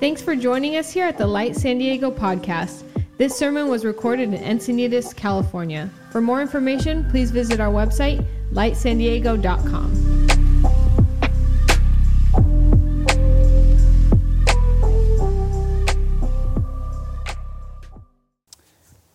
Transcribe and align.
Thanks 0.00 0.22
for 0.22 0.36
joining 0.36 0.76
us 0.76 0.92
here 0.92 1.06
at 1.06 1.18
the 1.18 1.26
Light 1.26 1.56
San 1.56 1.78
Diego 1.78 2.08
podcast. 2.12 2.84
This 3.16 3.36
sermon 3.36 3.66
was 3.66 3.84
recorded 3.84 4.32
in 4.32 4.40
Encinitas, 4.40 5.12
California. 5.12 5.90
For 6.12 6.20
more 6.20 6.40
information, 6.40 7.04
please 7.10 7.32
visit 7.32 7.58
our 7.58 7.72
website, 7.72 8.24
lightsandiego.com. 8.52 9.90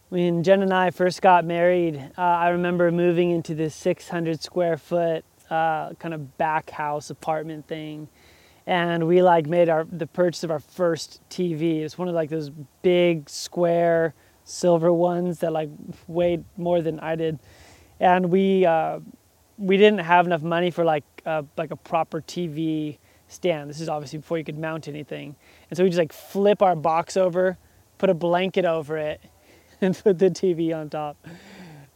When 0.09 0.43
Jen 0.43 0.63
and 0.63 0.73
I 0.73 0.91
first 0.91 1.21
got 1.21 1.45
married, 1.45 1.95
uh, 2.17 2.21
I 2.21 2.49
remember 2.49 2.91
moving 2.91 3.31
into 3.31 3.55
this 3.55 3.73
600 3.73 4.43
square 4.43 4.75
foot 4.75 5.23
uh, 5.49 5.93
kind 5.93 6.13
of 6.13 6.37
back 6.37 6.71
house 6.71 7.09
apartment 7.09 7.67
thing, 7.67 8.09
and 8.65 9.07
we 9.07 9.21
like 9.21 9.47
made 9.47 9.69
our 9.69 9.85
the 9.85 10.07
purchase 10.07 10.43
of 10.43 10.51
our 10.51 10.59
first 10.59 11.21
TV. 11.29 11.81
It's 11.81 11.97
one 11.97 12.07
of 12.07 12.15
like 12.15 12.29
those 12.29 12.49
big 12.81 13.29
square 13.29 14.13
silver 14.45 14.91
ones 14.91 15.39
that 15.39 15.51
like 15.51 15.69
weighed 16.07 16.43
more 16.57 16.81
than 16.81 16.99
I 16.99 17.15
did, 17.15 17.39
and 17.99 18.29
we 18.31 18.65
uh, 18.65 18.99
we 19.57 19.77
didn't 19.77 19.99
have 19.99 20.25
enough 20.25 20.41
money 20.41 20.71
for 20.71 20.83
like 20.83 21.03
like 21.25 21.71
a 21.71 21.75
proper 21.75 22.21
TV 22.21 22.97
stand. 23.27 23.69
This 23.69 23.81
is 23.81 23.89
obviously 23.89 24.19
before 24.19 24.37
you 24.37 24.43
could 24.43 24.57
mount 24.57 24.87
anything, 24.87 25.35
and 25.69 25.77
so 25.77 25.83
we 25.83 25.89
just 25.89 25.99
like 25.99 26.13
flip 26.13 26.61
our 26.61 26.75
box 26.75 27.17
over, 27.17 27.57
put 27.97 28.09
a 28.09 28.13
blanket 28.13 28.65
over 28.65 28.97
it 28.97 29.21
and 29.81 29.97
put 29.97 30.19
the 30.19 30.29
TV 30.29 30.75
on 30.75 30.89
top. 30.89 31.17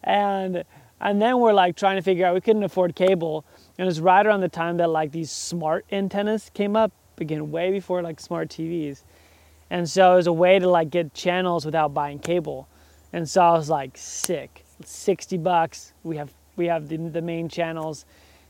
And 0.04 0.63
and 0.99 1.21
then 1.21 1.40
we're 1.40 1.54
like 1.54 1.76
trying 1.76 1.95
to 1.98 2.02
figure 2.02 2.26
out 2.26 2.34
we 2.34 2.41
couldn't 2.41 2.63
afford 2.63 2.95
cable. 2.95 3.45
And 3.77 3.88
it's 3.88 3.99
right 3.99 4.26
around 4.26 4.41
the 4.41 4.49
time 4.49 4.77
that 4.77 4.90
like 4.90 5.12
these 5.12 5.31
smart 5.31 5.85
antennas 5.91 6.49
came 6.54 6.76
up, 6.76 6.91
again, 7.20 7.52
way 7.52 7.72
before 7.72 8.02
like 8.02 8.20
smart 8.20 8.49
TVs. 8.49 9.04
And 9.70 9.90
so 9.90 10.13
it 10.13 10.15
was 10.18 10.27
a 10.27 10.34
way 10.34 10.60
to 10.60 10.70
like 10.70 10.90
get 10.90 11.13
channels 11.13 11.65
without 11.65 11.93
buying 11.93 12.20
cable. 12.20 12.68
And 13.13 13.29
so 13.29 13.41
I 13.41 13.52
was 13.54 13.70
like, 13.70 13.98
sick. 13.98 14.63
60 14.84 15.37
bucks. 15.37 15.93
We 16.04 16.18
have 16.18 16.34
we 16.55 16.68
have 16.68 16.87
the, 16.87 16.98
the 16.98 17.21
main 17.21 17.49
channels. 17.49 18.05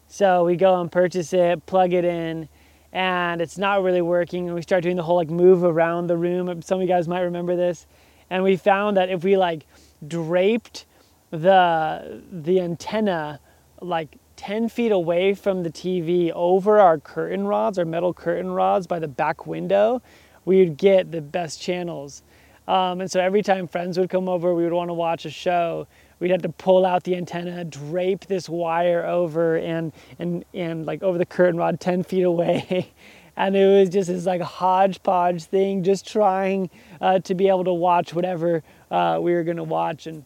So 0.08 0.46
we 0.46 0.56
go 0.56 0.80
and 0.80 0.92
purchase 0.92 1.34
it, 1.34 1.66
plug 1.66 1.94
it 1.94 2.06
in, 2.06 2.48
and 2.94 3.42
it's 3.42 3.58
not 3.58 3.84
really 3.84 4.02
working. 4.02 4.48
And 4.48 4.56
we 4.56 4.62
start 4.62 4.84
doing 4.84 4.96
the 4.96 5.04
whole 5.04 5.18
like 5.18 5.30
move 5.30 5.64
around 5.64 6.08
the 6.08 6.18
room. 6.18 6.62
Some 6.62 6.80
of 6.80 6.82
you 6.82 6.88
guys 6.88 7.08
might 7.08 7.22
remember 7.22 7.56
this 7.56 7.86
and 8.30 8.44
we 8.44 8.56
found 8.56 8.98
that 8.98 9.10
if 9.10 9.24
we 9.24 9.38
like 9.38 9.66
draped 10.06 10.86
the 11.32 12.22
the 12.32 12.60
antenna 12.62 13.40
like 13.82 14.18
10 14.38 14.70
feet 14.70 14.92
away 14.92 15.34
from 15.34 15.64
the 15.64 15.70
TV 15.70 16.32
over 16.34 16.80
our 16.80 16.98
curtain 16.98 17.46
rods, 17.46 17.78
our 17.78 17.86
metal 17.86 18.14
curtain 18.14 18.52
rods 18.52 18.88
by 18.88 19.00
the 19.00 19.08
back 19.08 19.46
window, 19.46 20.02
we 20.46 20.60
would 20.60 20.78
get 20.78 21.12
the 21.12 21.22
best 21.22 21.62
channels. 21.62 22.24
Um, 22.68 23.02
and 23.02 23.12
so 23.12 23.20
every 23.20 23.42
time 23.42 23.68
friends 23.68 23.98
would 23.98 24.10
come 24.10 24.30
over, 24.30 24.54
we 24.54 24.64
would 24.64 24.74
want 24.74 24.90
to 24.90 24.94
watch 24.94 25.26
a 25.26 25.30
show. 25.30 25.88
We'd 26.20 26.32
have 26.32 26.42
to 26.44 26.50
pull 26.50 26.86
out 26.86 27.04
the 27.04 27.16
antenna, 27.16 27.64
drape 27.64 28.26
this 28.26 28.50
wire 28.50 29.06
over, 29.06 29.58
and 29.58 29.94
and 30.20 30.44
and 30.54 30.86
like 30.86 31.04
over 31.04 31.18
the 31.18 31.26
curtain 31.26 31.58
rod, 31.58 31.80
10 31.80 32.04
feet 32.04 32.24
away, 32.24 32.92
and 33.38 33.56
it 33.56 33.68
was 33.68 33.90
just 33.90 34.10
this 34.10 34.26
like 34.26 34.42
hodgepodge 34.42 35.44
thing, 35.46 35.84
just 35.84 36.08
trying 36.08 36.70
uh, 37.00 37.20
to 37.20 37.36
be 37.36 37.48
able 37.48 37.64
to 37.64 37.74
watch 37.74 38.14
whatever 38.14 38.64
uh, 38.92 39.20
we 39.22 39.34
were 39.34 39.44
going 39.44 39.58
to 39.58 39.64
watch. 39.64 40.08
And 40.08 40.26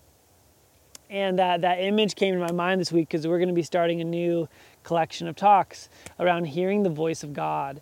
and 1.11 1.37
that 1.37 1.61
that 1.61 1.75
image 1.79 2.15
came 2.15 2.33
to 2.33 2.39
my 2.39 2.53
mind 2.53 2.79
this 2.79 2.91
week 2.91 3.09
because 3.09 3.27
we're 3.27 3.37
going 3.37 3.49
to 3.49 3.53
be 3.53 3.61
starting 3.61 3.99
a 3.99 4.05
new 4.05 4.47
collection 4.83 5.27
of 5.27 5.35
talks 5.35 5.89
around 6.19 6.45
hearing 6.45 6.83
the 6.83 6.89
voice 6.89 7.21
of 7.21 7.33
God. 7.33 7.81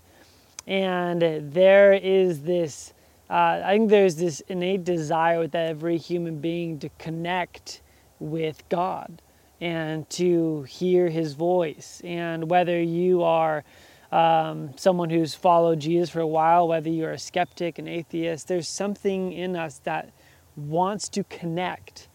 And 0.65 1.21
there 1.53 1.93
is 1.93 2.41
this, 2.41 2.93
uh, 3.29 3.61
I 3.63 3.77
think 3.77 3.91
there's 3.91 4.15
this 4.15 4.41
innate 4.41 4.83
desire 4.83 5.39
with 5.39 5.53
every 5.53 5.97
human 5.97 6.39
being 6.39 6.79
to 6.79 6.89
connect 6.97 7.81
with 8.19 8.67
God 8.69 9.21
and 9.61 10.09
to 10.11 10.63
hear 10.63 11.09
His 11.09 11.33
voice. 11.33 12.01
And 12.03 12.49
whether 12.49 12.81
you 12.81 13.21
are 13.21 13.63
um, 14.11 14.75
someone 14.75 15.11
who's 15.11 15.35
followed 15.35 15.79
Jesus 15.79 16.09
for 16.09 16.19
a 16.19 16.27
while, 16.27 16.67
whether 16.67 16.89
you're 16.89 17.11
a 17.11 17.19
skeptic, 17.19 17.77
an 17.77 17.87
atheist, 17.87 18.47
there's 18.47 18.67
something 18.67 19.31
in 19.31 19.55
us 19.55 19.79
that 19.83 20.11
wants 20.55 21.07
to 21.09 21.23
connect 21.25 22.08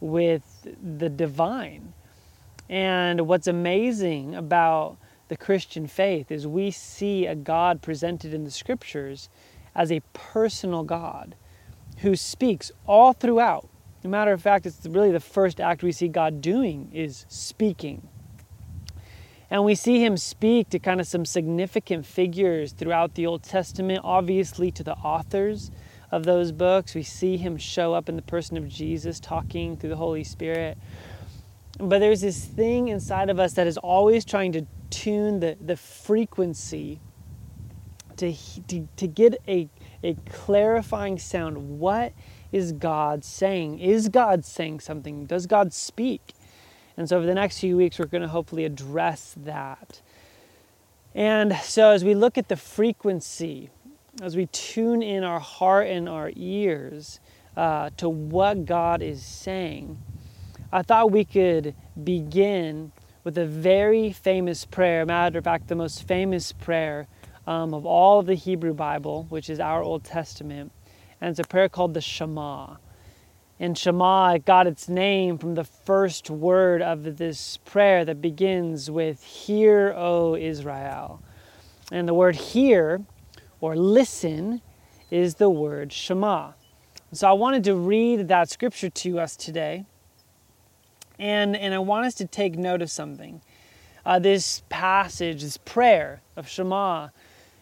with 0.00 0.66
the 0.98 1.08
divine. 1.08 1.92
And 2.68 3.26
what's 3.26 3.46
amazing 3.46 4.34
about 4.34 4.96
the 5.28 5.36
Christian 5.36 5.86
faith 5.86 6.30
is 6.30 6.46
we 6.46 6.70
see 6.70 7.26
a 7.26 7.34
God 7.34 7.82
presented 7.82 8.34
in 8.34 8.44
the 8.44 8.50
scriptures 8.50 9.28
as 9.74 9.92
a 9.92 10.00
personal 10.12 10.82
God 10.82 11.34
who 11.98 12.16
speaks 12.16 12.72
all 12.86 13.12
throughout. 13.12 13.68
As 13.98 14.06
a 14.06 14.08
matter 14.08 14.32
of 14.32 14.40
fact, 14.40 14.66
it's 14.66 14.86
really 14.86 15.12
the 15.12 15.20
first 15.20 15.60
act 15.60 15.82
we 15.82 15.92
see 15.92 16.08
God 16.08 16.40
doing 16.40 16.90
is 16.92 17.26
speaking. 17.28 18.08
And 19.50 19.64
we 19.64 19.74
see 19.74 20.02
him 20.02 20.16
speak 20.16 20.70
to 20.70 20.78
kind 20.78 21.00
of 21.00 21.06
some 21.06 21.24
significant 21.24 22.06
figures 22.06 22.72
throughout 22.72 23.14
the 23.14 23.26
Old 23.26 23.42
Testament, 23.42 24.00
obviously 24.04 24.70
to 24.70 24.84
the 24.84 24.94
authors 24.94 25.70
of 26.10 26.24
those 26.24 26.52
books. 26.52 26.94
We 26.94 27.02
see 27.02 27.36
him 27.36 27.56
show 27.56 27.94
up 27.94 28.08
in 28.08 28.16
the 28.16 28.22
person 28.22 28.56
of 28.56 28.68
Jesus 28.68 29.20
talking 29.20 29.76
through 29.76 29.90
the 29.90 29.96
Holy 29.96 30.24
Spirit. 30.24 30.78
But 31.78 32.00
there's 32.00 32.20
this 32.20 32.44
thing 32.44 32.88
inside 32.88 33.30
of 33.30 33.40
us 33.40 33.54
that 33.54 33.66
is 33.66 33.78
always 33.78 34.24
trying 34.24 34.52
to 34.52 34.66
tune 34.90 35.40
the, 35.40 35.56
the 35.60 35.76
frequency 35.76 37.00
to, 38.16 38.34
to, 38.68 38.86
to 38.96 39.06
get 39.06 39.40
a, 39.48 39.68
a 40.02 40.14
clarifying 40.28 41.18
sound. 41.18 41.78
What 41.78 42.12
is 42.52 42.72
God 42.72 43.24
saying? 43.24 43.78
Is 43.78 44.08
God 44.08 44.44
saying 44.44 44.80
something? 44.80 45.24
Does 45.24 45.46
God 45.46 45.72
speak? 45.72 46.34
And 46.96 47.08
so, 47.08 47.16
over 47.16 47.24
the 47.24 47.34
next 47.34 47.60
few 47.60 47.78
weeks, 47.78 47.98
we're 47.98 48.06
going 48.06 48.22
to 48.22 48.28
hopefully 48.28 48.64
address 48.64 49.34
that. 49.38 50.02
And 51.14 51.56
so, 51.62 51.92
as 51.92 52.04
we 52.04 52.14
look 52.14 52.36
at 52.36 52.48
the 52.48 52.56
frequency, 52.56 53.70
as 54.22 54.36
we 54.36 54.46
tune 54.46 55.02
in 55.02 55.24
our 55.24 55.40
heart 55.40 55.86
and 55.88 56.08
our 56.08 56.30
ears 56.36 57.20
uh, 57.56 57.90
to 57.96 58.08
what 58.08 58.64
God 58.64 59.02
is 59.02 59.24
saying, 59.24 59.98
I 60.72 60.82
thought 60.82 61.10
we 61.10 61.24
could 61.24 61.74
begin 62.02 62.92
with 63.24 63.38
a 63.38 63.46
very 63.46 64.12
famous 64.12 64.64
prayer. 64.64 65.04
Matter 65.06 65.38
of 65.38 65.44
fact, 65.44 65.68
the 65.68 65.74
most 65.74 66.06
famous 66.06 66.52
prayer 66.52 67.06
um, 67.46 67.74
of 67.74 67.86
all 67.86 68.20
of 68.20 68.26
the 68.26 68.34
Hebrew 68.34 68.74
Bible, 68.74 69.26
which 69.28 69.50
is 69.50 69.60
our 69.60 69.82
Old 69.82 70.04
Testament. 70.04 70.72
And 71.20 71.30
it's 71.30 71.38
a 71.38 71.44
prayer 71.44 71.68
called 71.68 71.94
the 71.94 72.00
Shema. 72.00 72.76
And 73.58 73.76
Shema 73.76 74.38
got 74.38 74.66
its 74.66 74.88
name 74.88 75.36
from 75.36 75.54
the 75.54 75.64
first 75.64 76.30
word 76.30 76.80
of 76.80 77.18
this 77.18 77.58
prayer 77.58 78.04
that 78.06 78.22
begins 78.22 78.90
with, 78.90 79.22
Hear, 79.22 79.92
O 79.96 80.34
Israel. 80.34 81.22
And 81.92 82.08
the 82.08 82.14
word 82.14 82.36
hear 82.36 83.02
or 83.60 83.76
listen 83.76 84.62
is 85.10 85.36
the 85.36 85.50
word 85.50 85.92
Shema. 85.92 86.52
So 87.12 87.28
I 87.28 87.32
wanted 87.32 87.64
to 87.64 87.74
read 87.74 88.28
that 88.28 88.48
scripture 88.48 88.90
to 88.90 89.18
us 89.18 89.36
today. 89.36 89.84
And, 91.18 91.56
and 91.56 91.74
I 91.74 91.78
want 91.78 92.06
us 92.06 92.14
to 92.14 92.26
take 92.26 92.56
note 92.56 92.82
of 92.82 92.90
something. 92.90 93.42
Uh, 94.06 94.18
this 94.18 94.62
passage, 94.68 95.42
this 95.42 95.58
prayer 95.58 96.22
of 96.36 96.48
Shema, 96.48 97.08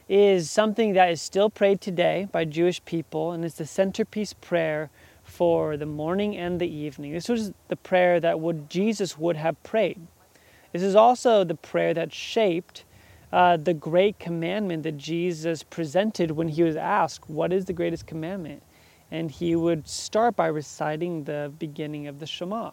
is 0.09 0.51
something 0.51 0.93
that 0.93 1.11
is 1.11 1.21
still 1.21 1.51
prayed 1.51 1.81
today 1.81 2.29
by 2.31 2.45
Jewish 2.45 2.85
people, 2.85 3.33
and 3.33 3.45
it's 3.45 3.57
the 3.57 3.67
centerpiece 3.67 4.33
prayer 4.33 4.91
for 5.23 5.77
the 5.77 5.87
morning 5.87 6.37
and 6.37 6.61
the 6.61 6.69
evening. 6.69 7.13
This 7.13 7.29
was 7.29 7.53
the 7.69 7.77
prayer 7.77 8.21
that 8.21 8.41
would 8.41 8.71
Jesus 8.71 9.19
would 9.19 9.37
have 9.37 9.63
prayed. 9.63 10.01
This 10.73 10.83
is 10.83 10.95
also 10.95 11.45
the 11.45 11.55
prayer 11.55 11.93
that 11.95 12.13
shaped 12.13 12.85
uh, 13.33 13.57
the 13.57 13.75
great 13.75 14.19
commandment 14.19 14.83
that 14.85 14.97
Jesus 14.97 15.63
presented 15.63 16.31
when 16.31 16.49
he 16.49 16.63
was 16.63 16.77
asked, 16.77 17.29
What 17.29 17.53
is 17.53 17.67
the 17.67 17.73
greatest 17.73 18.07
commandment? 18.07 18.63
And 19.11 19.31
he 19.31 19.57
would 19.57 19.89
start 19.89 20.37
by 20.37 20.47
reciting 20.47 21.25
the 21.25 21.53
beginning 21.59 22.07
of 22.07 22.19
the 22.19 22.27
Shema. 22.27 22.73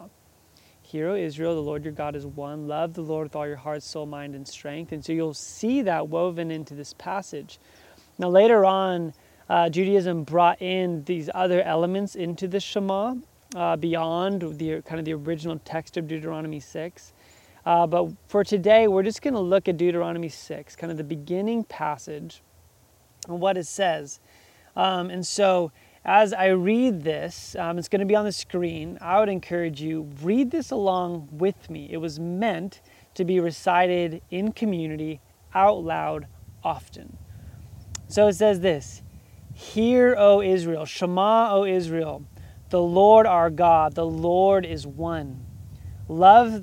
Hear, 0.82 1.08
O 1.08 1.14
Israel, 1.14 1.54
the 1.54 1.62
Lord 1.62 1.84
your 1.84 1.92
God 1.92 2.14
is 2.14 2.26
one. 2.26 2.68
Love 2.68 2.94
the 2.94 3.02
Lord 3.02 3.24
with 3.24 3.36
all 3.36 3.46
your 3.46 3.56
heart, 3.56 3.82
soul, 3.82 4.06
mind, 4.06 4.34
and 4.34 4.46
strength. 4.46 4.92
And 4.92 5.04
so 5.04 5.12
you'll 5.12 5.34
see 5.34 5.82
that 5.82 6.08
woven 6.08 6.50
into 6.50 6.74
this 6.74 6.92
passage. 6.92 7.58
Now, 8.18 8.28
later 8.28 8.64
on, 8.64 9.12
uh, 9.48 9.68
Judaism 9.68 10.24
brought 10.24 10.62
in 10.62 11.02
these 11.04 11.28
other 11.34 11.62
elements 11.62 12.14
into 12.14 12.46
the 12.46 12.60
Shema 12.60 13.16
uh, 13.54 13.76
beyond 13.76 14.58
the 14.58 14.82
kind 14.82 14.98
of 14.98 15.04
the 15.04 15.14
original 15.14 15.60
text 15.64 15.96
of 15.96 16.06
Deuteronomy 16.06 16.60
6. 16.60 17.12
Uh, 17.66 17.84
but 17.84 18.12
for 18.28 18.44
today, 18.44 18.86
we're 18.86 19.02
just 19.02 19.22
going 19.22 19.34
to 19.34 19.40
look 19.40 19.68
at 19.68 19.76
Deuteronomy 19.76 20.28
6, 20.28 20.76
kind 20.76 20.92
of 20.92 20.96
the 20.96 21.04
beginning 21.04 21.64
passage 21.64 22.42
and 23.26 23.40
what 23.40 23.56
it 23.56 23.66
says. 23.66 24.20
Um, 24.76 25.10
and 25.10 25.26
so, 25.26 25.72
as 26.04 26.32
I 26.32 26.46
read 26.48 27.02
this, 27.02 27.56
um, 27.58 27.76
it's 27.76 27.88
going 27.88 28.00
to 28.00 28.06
be 28.06 28.14
on 28.14 28.24
the 28.24 28.30
screen. 28.30 28.98
I 29.00 29.18
would 29.18 29.28
encourage 29.28 29.80
you 29.80 30.08
read 30.22 30.52
this 30.52 30.70
along 30.70 31.28
with 31.32 31.68
me. 31.68 31.88
It 31.90 31.96
was 31.96 32.20
meant 32.20 32.80
to 33.14 33.24
be 33.24 33.40
recited 33.40 34.22
in 34.30 34.52
community 34.52 35.20
out 35.52 35.82
loud 35.82 36.28
often. 36.62 37.16
So 38.06 38.28
it 38.28 38.34
says 38.34 38.60
this 38.60 39.02
Hear, 39.54 40.14
O 40.16 40.40
Israel, 40.40 40.84
Shema, 40.84 41.52
O 41.52 41.64
Israel, 41.64 42.24
the 42.70 42.80
Lord 42.80 43.26
our 43.26 43.50
God, 43.50 43.96
the 43.96 44.06
Lord 44.06 44.64
is 44.64 44.86
one. 44.86 45.44
Love 46.08 46.62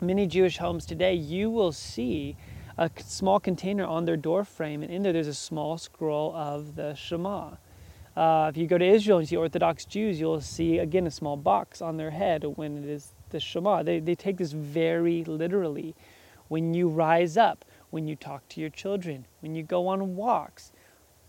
many 0.00 0.26
Jewish 0.26 0.58
homes 0.58 0.86
today, 0.86 1.14
you 1.14 1.50
will 1.50 1.72
see 1.72 2.36
a 2.78 2.90
small 2.98 3.38
container 3.38 3.84
on 3.84 4.04
their 4.04 4.16
door 4.16 4.44
frame, 4.44 4.82
and 4.82 4.90
in 4.90 5.02
there 5.02 5.12
there's 5.12 5.26
a 5.26 5.34
small 5.34 5.76
scroll 5.76 6.34
of 6.34 6.76
the 6.76 6.94
Shema. 6.94 7.52
Uh, 8.16 8.48
if 8.50 8.56
you 8.56 8.66
go 8.66 8.78
to 8.78 8.84
Israel 8.84 9.18
and 9.18 9.28
see 9.28 9.36
Orthodox 9.36 9.84
Jews, 9.84 10.18
you'll 10.18 10.40
see 10.40 10.78
again 10.78 11.06
a 11.06 11.10
small 11.10 11.36
box 11.36 11.80
on 11.80 11.96
their 11.96 12.10
head 12.10 12.44
when 12.56 12.78
it 12.78 12.88
is 12.88 13.12
the 13.30 13.40
Shema. 13.40 13.82
They, 13.82 14.00
they 14.00 14.14
take 14.14 14.38
this 14.38 14.52
very 14.52 15.24
literally. 15.24 15.94
When 16.48 16.74
you 16.74 16.88
rise 16.88 17.36
up, 17.36 17.64
when 17.90 18.08
you 18.08 18.16
talk 18.16 18.48
to 18.50 18.60
your 18.60 18.70
children, 18.70 19.26
when 19.40 19.54
you 19.54 19.62
go 19.62 19.86
on 19.88 20.16
walks, 20.16 20.72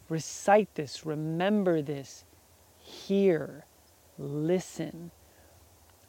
recite 0.10 0.74
this, 0.76 1.06
remember 1.06 1.82
this, 1.82 2.26
hear, 2.78 3.66
listen. 4.18 5.12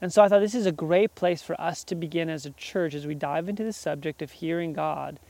And 0.02 0.12
so 0.12 0.20
I 0.20 0.28
thought 0.28 0.40
this 0.40 0.56
is 0.56 0.66
a 0.66 0.72
great 0.72 1.14
place 1.14 1.43
for 1.43 1.58
us 1.60 1.84
to 1.84 1.94
begin 1.94 2.28
as 2.28 2.44
a 2.44 2.50
church 2.50 2.93
as 2.93 3.06
we 3.06 3.14
dive 3.14 3.49
into 3.49 3.62
the 3.62 3.72
subject 3.72 4.20
of 4.20 4.32
hearing 4.32 4.72
God, 4.72 5.20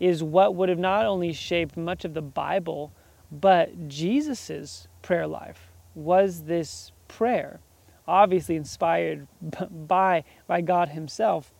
is 0.00 0.22
what 0.22 0.54
would 0.54 0.70
have 0.70 0.78
not 0.78 1.04
only 1.04 1.34
shaped 1.34 1.76
much 1.76 2.06
of 2.06 2.14
the 2.14 2.22
Bible, 2.22 2.90
but 3.30 3.86
Jesus's 3.86 4.88
prayer 5.02 5.26
life 5.26 5.68
was 5.94 6.44
this 6.44 6.90
prayer, 7.06 7.60
obviously 8.08 8.56
inspired 8.56 9.28
by, 9.70 10.24
by 10.46 10.62
God 10.62 10.88
Himself. 10.88 11.52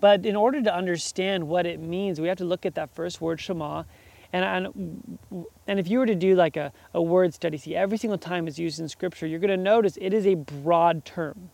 But 0.00 0.26
in 0.26 0.36
order 0.36 0.60
to 0.60 0.74
understand 0.74 1.48
what 1.48 1.64
it 1.64 1.80
means, 1.80 2.20
we 2.20 2.28
have 2.28 2.38
to 2.38 2.44
look 2.44 2.66
at 2.66 2.74
that 2.74 2.90
first 2.90 3.22
word, 3.22 3.40
Shema, 3.40 3.84
and, 4.32 4.44
and, 4.44 5.46
and 5.66 5.78
if 5.78 5.88
you 5.88 5.98
were 5.98 6.06
to 6.06 6.14
do 6.14 6.34
like 6.34 6.56
a, 6.56 6.72
a 6.94 7.02
word 7.02 7.34
study, 7.34 7.58
see 7.58 7.76
every 7.76 7.98
single 7.98 8.18
time 8.18 8.48
it's 8.48 8.58
used 8.58 8.80
in 8.80 8.88
Scripture, 8.88 9.26
you're 9.26 9.40
going 9.40 9.50
to 9.50 9.56
notice 9.56 9.98
it 10.00 10.14
is 10.14 10.26
a 10.26 10.34
broad 10.34 11.04
term. 11.04 11.50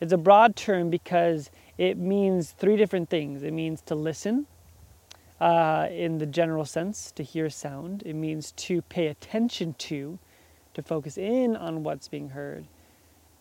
It's 0.00 0.12
a 0.12 0.16
broad 0.18 0.56
term 0.56 0.90
because 0.90 1.50
it 1.76 1.98
means 1.98 2.52
three 2.52 2.76
different 2.76 3.10
things. 3.10 3.42
It 3.42 3.52
means 3.52 3.82
to 3.82 3.94
listen 3.94 4.46
uh, 5.40 5.88
in 5.90 6.18
the 6.18 6.26
general 6.26 6.64
sense, 6.64 7.12
to 7.12 7.22
hear 7.22 7.50
sound. 7.50 8.02
It 8.06 8.14
means 8.14 8.52
to 8.52 8.82
pay 8.82 9.08
attention 9.08 9.74
to, 9.78 10.18
to 10.74 10.82
focus 10.82 11.18
in 11.18 11.56
on 11.56 11.82
what's 11.82 12.08
being 12.08 12.30
heard. 12.30 12.66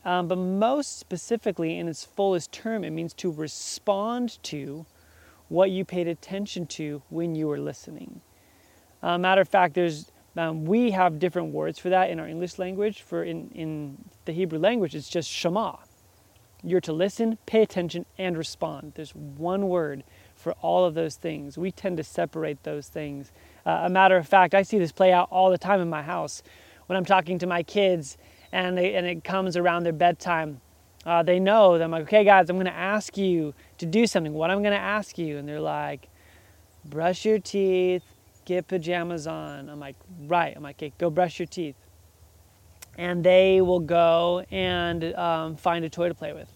Um, 0.03 0.27
but 0.27 0.37
most 0.37 0.99
specifically, 0.99 1.77
in 1.77 1.87
its 1.87 2.03
fullest 2.05 2.51
term, 2.51 2.83
it 2.83 2.91
means 2.91 3.13
to 3.15 3.31
respond 3.31 4.41
to 4.43 4.85
what 5.49 5.71
you 5.71 5.85
paid 5.85 6.07
attention 6.07 6.65
to 6.67 7.01
when 7.09 7.35
you 7.35 7.47
were 7.47 7.59
listening. 7.59 8.21
Uh, 9.01 9.17
matter 9.17 9.41
of 9.41 9.49
fact, 9.49 9.73
there's 9.73 10.11
um, 10.37 10.65
we 10.65 10.91
have 10.91 11.17
different 11.17 11.51
words 11.51 11.79
for 11.79 11.89
that 11.89 12.09
in 12.09 12.19
our 12.19 12.27
English 12.27 12.59
language. 12.59 13.01
For 13.01 13.23
in, 13.23 13.49
in 13.51 13.97
the 14.25 14.31
Hebrew 14.33 14.59
language, 14.59 14.93
it's 14.95 15.09
just 15.09 15.29
Shema. 15.29 15.77
You're 16.63 16.81
to 16.81 16.93
listen, 16.93 17.37
pay 17.45 17.61
attention, 17.61 18.05
and 18.17 18.37
respond. 18.37 18.93
There's 18.95 19.15
one 19.15 19.67
word 19.67 20.03
for 20.35 20.53
all 20.53 20.85
of 20.85 20.93
those 20.93 21.15
things. 21.15 21.57
We 21.57 21.71
tend 21.71 21.97
to 21.97 22.03
separate 22.03 22.63
those 22.63 22.87
things. 22.87 23.31
Uh, 23.65 23.83
a 23.85 23.89
matter 23.89 24.17
of 24.17 24.27
fact, 24.27 24.53
I 24.53 24.63
see 24.63 24.77
this 24.77 24.91
play 24.91 25.11
out 25.11 25.27
all 25.31 25.49
the 25.49 25.57
time 25.57 25.81
in 25.81 25.89
my 25.89 26.01
house 26.03 26.43
when 26.87 26.97
I'm 26.97 27.05
talking 27.05 27.39
to 27.39 27.47
my 27.47 27.63
kids 27.63 28.17
and, 28.51 28.77
they, 28.77 28.95
and 28.95 29.05
it 29.05 29.23
comes 29.23 29.57
around 29.57 29.83
their 29.83 29.93
bedtime. 29.93 30.61
Uh, 31.05 31.23
they 31.23 31.39
know 31.39 31.77
that 31.77 31.83
I'm 31.83 31.91
like, 31.91 32.03
okay, 32.03 32.23
guys, 32.23 32.49
I'm 32.49 32.57
going 32.57 32.65
to 32.65 32.71
ask 32.71 33.17
you 33.17 33.53
to 33.77 33.85
do 33.85 34.07
something. 34.07 34.33
What 34.33 34.51
I'm 34.51 34.61
going 34.61 34.73
to 34.73 34.79
ask 34.79 35.17
you? 35.17 35.37
And 35.37 35.47
they're 35.47 35.59
like, 35.59 36.09
brush 36.85 37.23
your 37.23 37.39
teeth, 37.39 38.03
get 38.47 38.67
pajamas 38.67 39.27
on. 39.27 39.69
I'm 39.69 39.79
like, 39.79 39.97
right. 40.25 40.53
I'm 40.55 40.63
like, 40.63 40.77
okay, 40.77 40.93
go 40.97 41.09
brush 41.09 41.37
your 41.37 41.47
teeth. 41.47 41.75
And 42.97 43.23
they 43.23 43.61
will 43.61 43.81
go 43.81 44.43
and 44.49 45.13
um, 45.15 45.57
find 45.57 45.83
a 45.85 45.89
toy 45.89 46.07
to 46.07 46.15
play 46.15 46.33
with. 46.33 46.51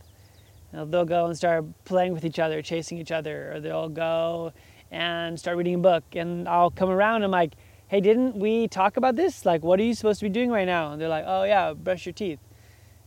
Now, 0.73 0.85
they'll 0.85 1.05
go 1.05 1.25
and 1.25 1.35
start 1.35 1.65
playing 1.83 2.13
with 2.13 2.23
each 2.23 2.39
other, 2.39 2.61
chasing 2.61 2.97
each 2.97 3.11
other, 3.11 3.51
or 3.53 3.59
they'll 3.59 3.89
go 3.89 4.53
and 4.89 5.37
start 5.37 5.57
reading 5.57 5.75
a 5.75 5.79
book. 5.79 6.03
And 6.13 6.47
I'll 6.47 6.71
come 6.71 6.89
around 6.89 7.17
and 7.17 7.25
I'm 7.25 7.31
like, 7.31 7.55
hey, 7.89 7.99
didn't 7.99 8.37
we 8.37 8.69
talk 8.69 8.95
about 8.95 9.17
this? 9.17 9.45
Like, 9.45 9.61
what 9.61 9.77
are 9.79 9.83
you 9.83 9.93
supposed 9.93 10.21
to 10.21 10.25
be 10.25 10.29
doing 10.29 10.49
right 10.49 10.65
now? 10.65 10.93
And 10.93 11.01
they're 11.01 11.09
like, 11.09 11.25
oh, 11.27 11.43
yeah, 11.43 11.73
brush 11.73 12.05
your 12.05 12.13
teeth. 12.13 12.39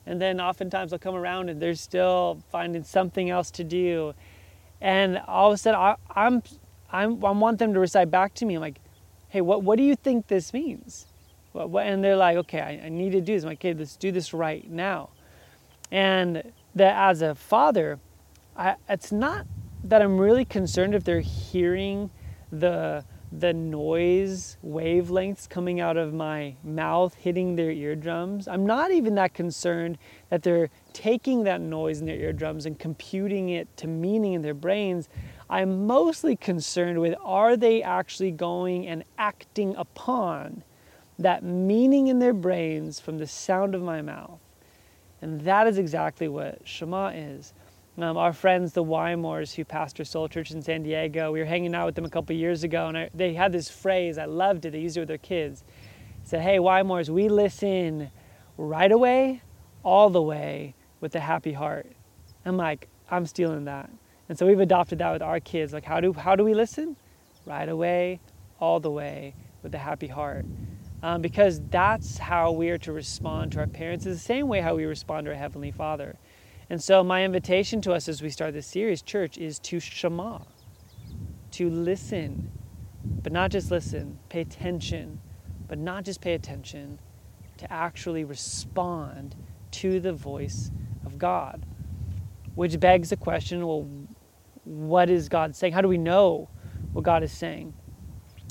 And 0.04 0.20
then 0.20 0.42
oftentimes 0.42 0.92
I'll 0.92 0.98
come 0.98 1.14
around 1.14 1.48
and 1.48 1.60
they're 1.60 1.74
still 1.74 2.42
finding 2.52 2.84
something 2.84 3.30
else 3.30 3.50
to 3.52 3.64
do. 3.64 4.12
And 4.82 5.18
all 5.26 5.50
of 5.50 5.54
a 5.54 5.56
sudden, 5.56 5.80
I, 5.80 5.96
I'm 6.14 6.42
I'm, 6.92 7.24
I 7.24 7.30
want 7.30 7.58
them 7.58 7.74
to 7.74 7.80
recite 7.80 8.10
back 8.10 8.34
to 8.34 8.46
me. 8.46 8.54
I'm 8.54 8.60
like, 8.60 8.80
hey, 9.28 9.40
what, 9.40 9.62
what 9.62 9.76
do 9.76 9.82
you 9.82 9.96
think 9.96 10.28
this 10.28 10.52
means? 10.52 11.06
What, 11.52 11.70
what? 11.70 11.86
And 11.86 12.02
they're 12.02 12.16
like, 12.16 12.36
okay, 12.38 12.60
I, 12.60 12.86
I, 12.86 12.88
need 12.88 13.12
to 13.12 13.20
do 13.20 13.34
this. 13.34 13.42
I'm 13.42 13.50
like, 13.50 13.58
okay, 13.58 13.74
let's 13.74 13.96
do 13.96 14.12
this 14.12 14.32
right 14.32 14.68
now. 14.70 15.10
And 15.90 16.52
that 16.74 17.10
as 17.10 17.22
a 17.22 17.34
father, 17.34 17.98
I, 18.56 18.76
it's 18.88 19.12
not 19.12 19.46
that 19.84 20.02
I'm 20.02 20.18
really 20.18 20.44
concerned 20.44 20.94
if 20.94 21.04
they're 21.04 21.20
hearing 21.20 22.10
the 22.50 23.04
the 23.36 23.52
noise 23.52 24.56
wavelengths 24.64 25.48
coming 25.48 25.80
out 25.80 25.96
of 25.96 26.14
my 26.14 26.54
mouth 26.62 27.14
hitting 27.14 27.56
their 27.56 27.72
eardrums. 27.72 28.46
I'm 28.46 28.64
not 28.64 28.92
even 28.92 29.16
that 29.16 29.34
concerned 29.34 29.98
that 30.30 30.44
they're 30.44 30.70
taking 30.92 31.42
that 31.44 31.60
noise 31.60 31.98
in 31.98 32.06
their 32.06 32.16
eardrums 32.16 32.64
and 32.64 32.78
computing 32.78 33.48
it 33.48 33.76
to 33.78 33.88
meaning 33.88 34.34
in 34.34 34.42
their 34.42 34.54
brains. 34.54 35.08
I'm 35.50 35.86
mostly 35.86 36.36
concerned 36.36 37.00
with 37.00 37.16
are 37.24 37.56
they 37.56 37.82
actually 37.82 38.30
going 38.30 38.86
and 38.86 39.02
acting 39.18 39.74
upon 39.74 40.62
that 41.18 41.42
meaning 41.42 42.06
in 42.06 42.20
their 42.20 42.34
brains 42.34 43.00
from 43.00 43.18
the 43.18 43.26
sound 43.26 43.74
of 43.74 43.82
my 43.82 44.00
mouth? 44.00 44.38
And 45.20 45.40
that 45.40 45.66
is 45.66 45.78
exactly 45.78 46.28
what 46.28 46.60
Shema 46.64 47.08
is. 47.08 47.52
Um, 47.96 48.16
our 48.16 48.32
friends, 48.32 48.72
the 48.72 48.82
Wymores, 48.82 49.54
who 49.54 49.64
pastor 49.64 50.04
Soul 50.04 50.28
Church 50.28 50.50
in 50.50 50.60
San 50.62 50.82
Diego, 50.82 51.30
we 51.30 51.38
were 51.38 51.44
hanging 51.44 51.76
out 51.76 51.86
with 51.86 51.94
them 51.94 52.04
a 52.04 52.10
couple 52.10 52.34
years 52.34 52.64
ago, 52.64 52.88
and 52.88 52.98
I, 52.98 53.10
they 53.14 53.34
had 53.34 53.52
this 53.52 53.70
phrase. 53.70 54.18
I 54.18 54.24
loved 54.24 54.64
it. 54.64 54.72
They 54.72 54.80
used 54.80 54.96
it 54.96 55.00
with 55.00 55.08
their 55.08 55.18
kids. 55.18 55.62
Said, 56.24 56.40
"Hey, 56.40 56.58
Wymores, 56.58 57.08
we 57.08 57.28
listen 57.28 58.10
right 58.56 58.90
away, 58.90 59.42
all 59.84 60.10
the 60.10 60.22
way, 60.22 60.74
with 61.00 61.14
a 61.14 61.20
happy 61.20 61.52
heart." 61.52 61.86
I'm 62.44 62.56
like, 62.56 62.88
I'm 63.10 63.26
stealing 63.26 63.64
that. 63.66 63.90
And 64.28 64.36
so 64.36 64.44
we've 64.44 64.60
adopted 64.60 64.98
that 64.98 65.12
with 65.12 65.22
our 65.22 65.38
kids. 65.38 65.72
Like, 65.72 65.84
how 65.84 66.00
do, 66.00 66.12
how 66.12 66.34
do 66.34 66.42
we 66.42 66.52
listen? 66.54 66.96
Right 67.46 67.68
away, 67.68 68.20
all 68.58 68.80
the 68.80 68.90
way, 68.90 69.34
with 69.62 69.72
a 69.74 69.78
happy 69.78 70.08
heart. 70.08 70.46
Um, 71.02 71.20
because 71.22 71.60
that's 71.70 72.18
how 72.18 72.50
we 72.50 72.70
are 72.70 72.78
to 72.78 72.92
respond 72.92 73.52
to 73.52 73.60
our 73.60 73.66
parents, 73.66 74.04
is 74.04 74.16
the 74.16 74.24
same 74.24 74.48
way 74.48 74.60
how 74.60 74.74
we 74.74 74.84
respond 74.84 75.26
to 75.26 75.30
our 75.30 75.36
Heavenly 75.36 75.70
Father. 75.70 76.16
And 76.70 76.82
so, 76.82 77.04
my 77.04 77.24
invitation 77.24 77.80
to 77.82 77.92
us 77.92 78.08
as 78.08 78.22
we 78.22 78.30
start 78.30 78.54
this 78.54 78.66
series, 78.66 79.02
church, 79.02 79.36
is 79.36 79.58
to 79.60 79.80
shema, 79.80 80.40
to 81.52 81.68
listen, 81.68 82.50
but 83.22 83.32
not 83.32 83.50
just 83.50 83.70
listen, 83.70 84.18
pay 84.28 84.40
attention, 84.40 85.20
but 85.68 85.78
not 85.78 86.04
just 86.04 86.20
pay 86.20 86.34
attention, 86.34 86.98
to 87.58 87.72
actually 87.72 88.24
respond 88.24 89.36
to 89.72 90.00
the 90.00 90.12
voice 90.12 90.70
of 91.04 91.18
God. 91.18 91.66
Which 92.54 92.78
begs 92.80 93.10
the 93.10 93.16
question 93.16 93.66
well, 93.66 93.88
what 94.64 95.10
is 95.10 95.28
God 95.28 95.54
saying? 95.54 95.72
How 95.72 95.80
do 95.80 95.88
we 95.88 95.98
know 95.98 96.48
what 96.92 97.04
God 97.04 97.22
is 97.22 97.32
saying? 97.32 97.74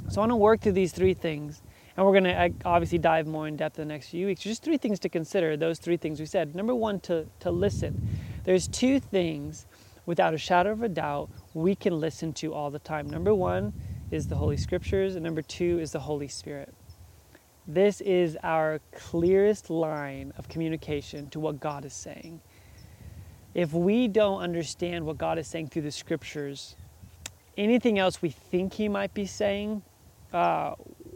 So 0.09 0.19
I 0.19 0.23
want 0.23 0.31
to 0.31 0.35
work 0.35 0.61
through 0.61 0.73
these 0.73 0.91
three 0.91 1.13
things, 1.13 1.61
and 1.95 2.05
we're 2.05 2.19
going 2.19 2.23
to 2.23 2.53
obviously 2.65 2.97
dive 2.97 3.27
more 3.27 3.47
in 3.47 3.55
depth 3.55 3.79
in 3.79 3.87
the 3.87 3.93
next 3.93 4.09
few 4.09 4.27
weeks. 4.27 4.41
Just 4.41 4.63
three 4.63 4.77
things 4.77 4.99
to 4.99 5.09
consider. 5.09 5.57
Those 5.57 5.79
three 5.79 5.97
things 5.97 6.19
we 6.19 6.25
said. 6.25 6.55
Number 6.55 6.75
one, 6.75 6.99
to 7.01 7.27
to 7.41 7.51
listen. 7.51 8.07
There's 8.43 8.67
two 8.67 8.99
things, 8.99 9.65
without 10.05 10.33
a 10.33 10.37
shadow 10.37 10.71
of 10.71 10.83
a 10.83 10.89
doubt, 10.89 11.29
we 11.53 11.75
can 11.75 11.99
listen 11.99 12.33
to 12.33 12.53
all 12.53 12.71
the 12.71 12.79
time. 12.79 13.09
Number 13.09 13.33
one 13.33 13.73
is 14.11 14.27
the 14.27 14.35
Holy 14.35 14.57
Scriptures, 14.57 15.15
and 15.15 15.23
number 15.23 15.41
two 15.41 15.79
is 15.79 15.91
the 15.91 15.99
Holy 15.99 16.27
Spirit. 16.27 16.73
This 17.67 18.01
is 18.01 18.37
our 18.43 18.81
clearest 18.93 19.69
line 19.69 20.33
of 20.37 20.49
communication 20.49 21.29
to 21.29 21.39
what 21.39 21.59
God 21.61 21.85
is 21.85 21.93
saying 21.93 22.41
if 23.53 23.73
we 23.73 24.07
don't 24.07 24.41
understand 24.41 25.05
what 25.05 25.17
God 25.17 25.37
is 25.37 25.47
saying 25.47 25.67
through 25.69 25.83
the 25.83 25.91
scriptures, 25.91 26.75
anything 27.57 27.99
else 27.99 28.21
we 28.21 28.29
think 28.29 28.73
He 28.73 28.89
might 28.89 29.13
be 29.13 29.25
saying, 29.25 29.83
uh, 30.33 30.73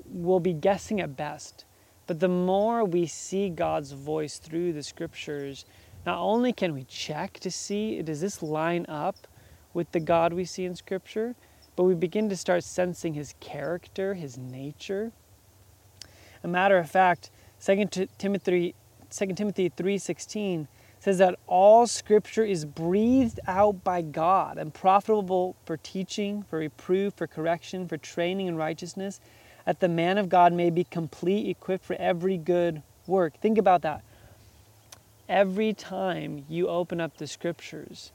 we'll 0.09 0.39
be 0.39 0.53
guessing 0.53 1.01
at 1.01 1.15
best 1.15 1.65
But 2.07 2.21
the 2.21 2.29
more 2.29 2.85
we 2.85 3.05
see 3.05 3.49
God's 3.49 3.91
voice 3.91 4.37
through 4.39 4.73
the 4.73 4.83
scriptures, 4.83 5.65
not 6.05 6.19
only 6.19 6.53
can 6.53 6.73
we 6.73 6.85
check 6.85 7.39
to 7.41 7.51
see 7.51 8.01
does 8.01 8.21
this 8.21 8.41
line 8.41 8.85
up 8.87 9.27
with 9.73 9.91
the 9.91 9.99
God 9.99 10.33
we 10.33 10.45
see 10.45 10.65
in 10.65 10.75
scripture, 10.75 11.35
but 11.75 11.83
we 11.83 11.93
begin 11.93 12.29
to 12.29 12.37
start 12.37 12.63
sensing 12.63 13.13
his 13.13 13.35
character, 13.39 14.13
his 14.13 14.37
nature. 14.37 15.11
A 16.43 16.47
matter 16.47 16.77
of 16.77 16.89
fact, 16.89 17.29
2 17.59 17.85
Timothy 18.17 18.73
2 19.09 19.27
Timothy 19.35 19.69
3:16 19.69 20.67
says 20.99 21.17
that 21.19 21.37
all 21.45 21.87
scripture 21.87 22.43
is 22.43 22.65
breathed 22.65 23.39
out 23.47 23.83
by 23.83 24.01
God 24.01 24.57
and 24.57 24.73
profitable 24.73 25.55
for 25.65 25.77
teaching, 25.77 26.43
for 26.43 26.59
reproof, 26.59 27.13
for 27.13 27.27
correction, 27.27 27.87
for 27.87 27.97
training 27.97 28.47
in 28.47 28.55
righteousness, 28.55 29.19
that 29.67 29.81
the 29.81 29.89
man 29.89 30.17
of 30.17 30.29
God 30.29 30.53
may 30.53 30.69
be 30.69 30.85
complete, 30.85 31.49
equipped 31.49 31.83
for 31.83 31.97
every 31.97 32.37
good 32.37 32.81
work. 33.05 33.37
Think 33.41 33.57
about 33.57 33.81
that. 33.81 34.01
Every 35.27 35.73
time 35.73 36.45
you 36.47 36.69
open 36.69 37.01
up 37.01 37.17
the 37.17 37.27
scriptures, 37.27 38.13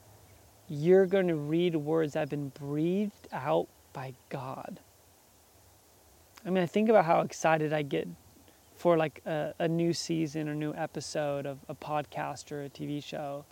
you're 0.66 1.04
going 1.04 1.28
to 1.28 1.36
read 1.36 1.76
words 1.76 2.14
that 2.14 2.20
have 2.20 2.30
been 2.30 2.48
breathed 2.48 3.28
out 3.34 3.68
by 3.92 4.14
God. 4.30 4.80
I 6.46 6.48
mean, 6.48 6.62
I 6.62 6.66
think 6.66 6.88
about 6.88 7.04
how 7.04 7.20
excited 7.20 7.74
I 7.74 7.82
get 7.82 8.08
for 8.74 8.96
like 8.96 9.20
a, 9.26 9.52
a 9.58 9.68
new 9.68 9.92
season 9.92 10.48
or 10.48 10.54
new 10.54 10.72
episode 10.72 11.44
of 11.44 11.58
a 11.68 11.74
podcast 11.74 12.50
or 12.50 12.62
a 12.62 12.70
TV 12.70 13.04
show. 13.04 13.44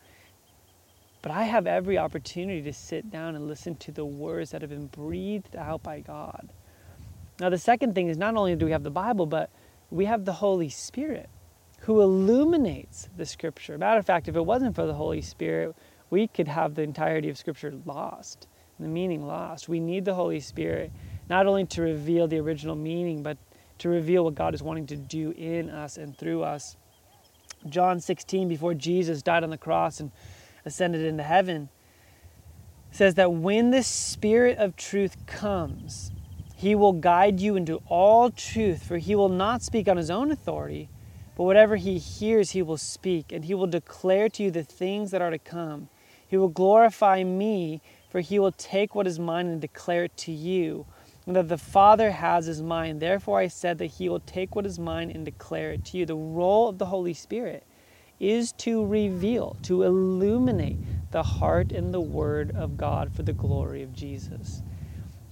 But 1.21 1.33
I 1.33 1.42
have 1.42 1.66
every 1.66 1.99
opportunity 1.99 2.62
to 2.62 2.73
sit 2.73 3.11
down 3.11 3.37
and 3.37 3.47
listen 3.47 3.75
to 3.76 3.92
the 3.92 4.07
words 4.07 4.52
that 4.52 4.62
have 4.62 4.71
been 4.71 4.87
breathed 4.87 5.54
out 5.54 5.83
by 5.83 6.00
God. 6.00 6.49
Now, 7.40 7.49
the 7.49 7.59
second 7.59 7.94
thing 7.94 8.09
is 8.09 8.18
not 8.18 8.37
only 8.37 8.54
do 8.54 8.66
we 8.66 8.73
have 8.73 8.82
the 8.82 8.90
Bible, 8.90 9.25
but 9.25 9.50
we 9.90 10.04
have 10.04 10.26
the 10.26 10.35
Holy 10.35 10.68
Spirit 10.68 11.30
who 11.80 12.02
illuminates 12.02 13.09
the 13.16 13.25
Scripture. 13.25 13.78
Matter 13.78 13.99
of 13.99 14.04
fact, 14.04 14.28
if 14.28 14.37
it 14.37 14.44
wasn't 14.44 14.76
for 14.76 14.87
the 14.87 14.92
Holy 14.92 15.23
Spirit, 15.23 15.75
we 16.11 16.28
could 16.28 16.49
have 16.49 16.75
the 16.75 16.82
entirety 16.82 17.30
of 17.30 17.38
Scripture 17.38 17.73
lost, 17.87 18.47
the 18.78 18.87
meaning 18.87 19.26
lost. 19.26 19.70
We 19.70 19.80
need 19.80 20.04
the 20.04 20.14
Holy 20.14 20.40
Spirit 20.40 20.92
not 21.30 21.47
only 21.47 21.64
to 21.64 21.80
reveal 21.80 22.28
the 22.28 22.38
original 22.38 22.76
meaning, 22.76 23.23
but 23.23 23.38
to 23.78 23.88
reveal 23.88 24.25
what 24.25 24.35
God 24.35 24.54
is 24.54 24.62
wanting 24.62 24.87
to 24.88 24.97
do 24.97 25.30
in 25.30 25.70
us 25.70 25.97
and 25.97 26.14
through 26.16 26.42
us. 26.42 26.76
John 27.68 28.00
16, 28.00 28.49
before 28.49 28.75
Jesus 28.75 29.23
died 29.23 29.44
on 29.44 29.50
the 29.50 29.56
cross 29.56 30.00
and 30.00 30.11
ascended 30.66 31.06
into 31.06 31.23
heaven, 31.23 31.70
says 32.90 33.14
that 33.14 33.32
when 33.32 33.70
the 33.70 33.82
Spirit 33.82 34.59
of 34.59 34.76
truth 34.76 35.25
comes, 35.26 36.12
he 36.61 36.75
will 36.75 36.93
guide 36.93 37.40
you 37.40 37.57
into 37.57 37.81
all 37.87 38.31
truth, 38.31 38.83
for 38.83 38.99
he 38.99 39.14
will 39.14 39.29
not 39.29 39.62
speak 39.62 39.88
on 39.88 39.97
his 39.97 40.11
own 40.11 40.31
authority, 40.31 40.88
but 41.37 41.45
whatever 41.45 41.76
he 41.76 41.99
hears, 41.99 42.50
he 42.50 42.62
will 42.62 42.76
speak, 42.76 43.33
and 43.33 43.45
he 43.45 43.55
will 43.55 43.67
declare 43.67 44.29
to 44.29 44.43
you 44.43 44.50
the 44.50 44.62
things 44.64 45.11
that 45.11 45.23
are 45.23 45.31
to 45.31 45.38
come. 45.38 45.88
He 46.26 46.37
will 46.37 46.49
glorify 46.49 47.25
me, 47.25 47.81
for 48.11 48.21
he 48.21 48.38
will 48.38 48.52
take 48.52 48.95
what 48.95 49.07
is 49.07 49.19
mine 49.19 49.47
and 49.47 49.61
declare 49.61 50.05
it 50.05 50.17
to 50.19 50.33
you 50.33 50.87
and 51.26 51.37
that 51.37 51.49
the 51.49 51.59
Father 51.59 52.11
has 52.11 52.49
is 52.49 52.61
mine. 52.61 52.99
Therefore, 52.99 53.38
I 53.38 53.47
said 53.49 53.79
that 53.79 53.87
He 53.87 54.09
will 54.09 54.21
take 54.21 54.57
what 54.57 54.67
is 54.67 54.79
mine 54.79 55.11
and 55.11 55.25
declare 55.25 55.73
it 55.73 55.85
to 55.87 55.99
you. 55.99 56.07
The 56.07 56.17
role 56.17 56.69
of 56.69 56.79
the 56.79 56.87
Holy 56.87 57.14
Spirit 57.14 57.64
is 58.19 58.52
to 58.52 58.85
reveal, 58.85 59.57
to 59.62 59.83
illuminate 59.83 60.79
the 61.12 61.23
heart 61.23 61.73
and 61.73 61.95
the 61.95 62.00
Word 62.00 62.50
of 62.52 62.76
God 62.76 63.12
for 63.12 63.23
the 63.23 63.33
glory 63.33 63.83
of 63.83 63.93
Jesus. 63.93 64.62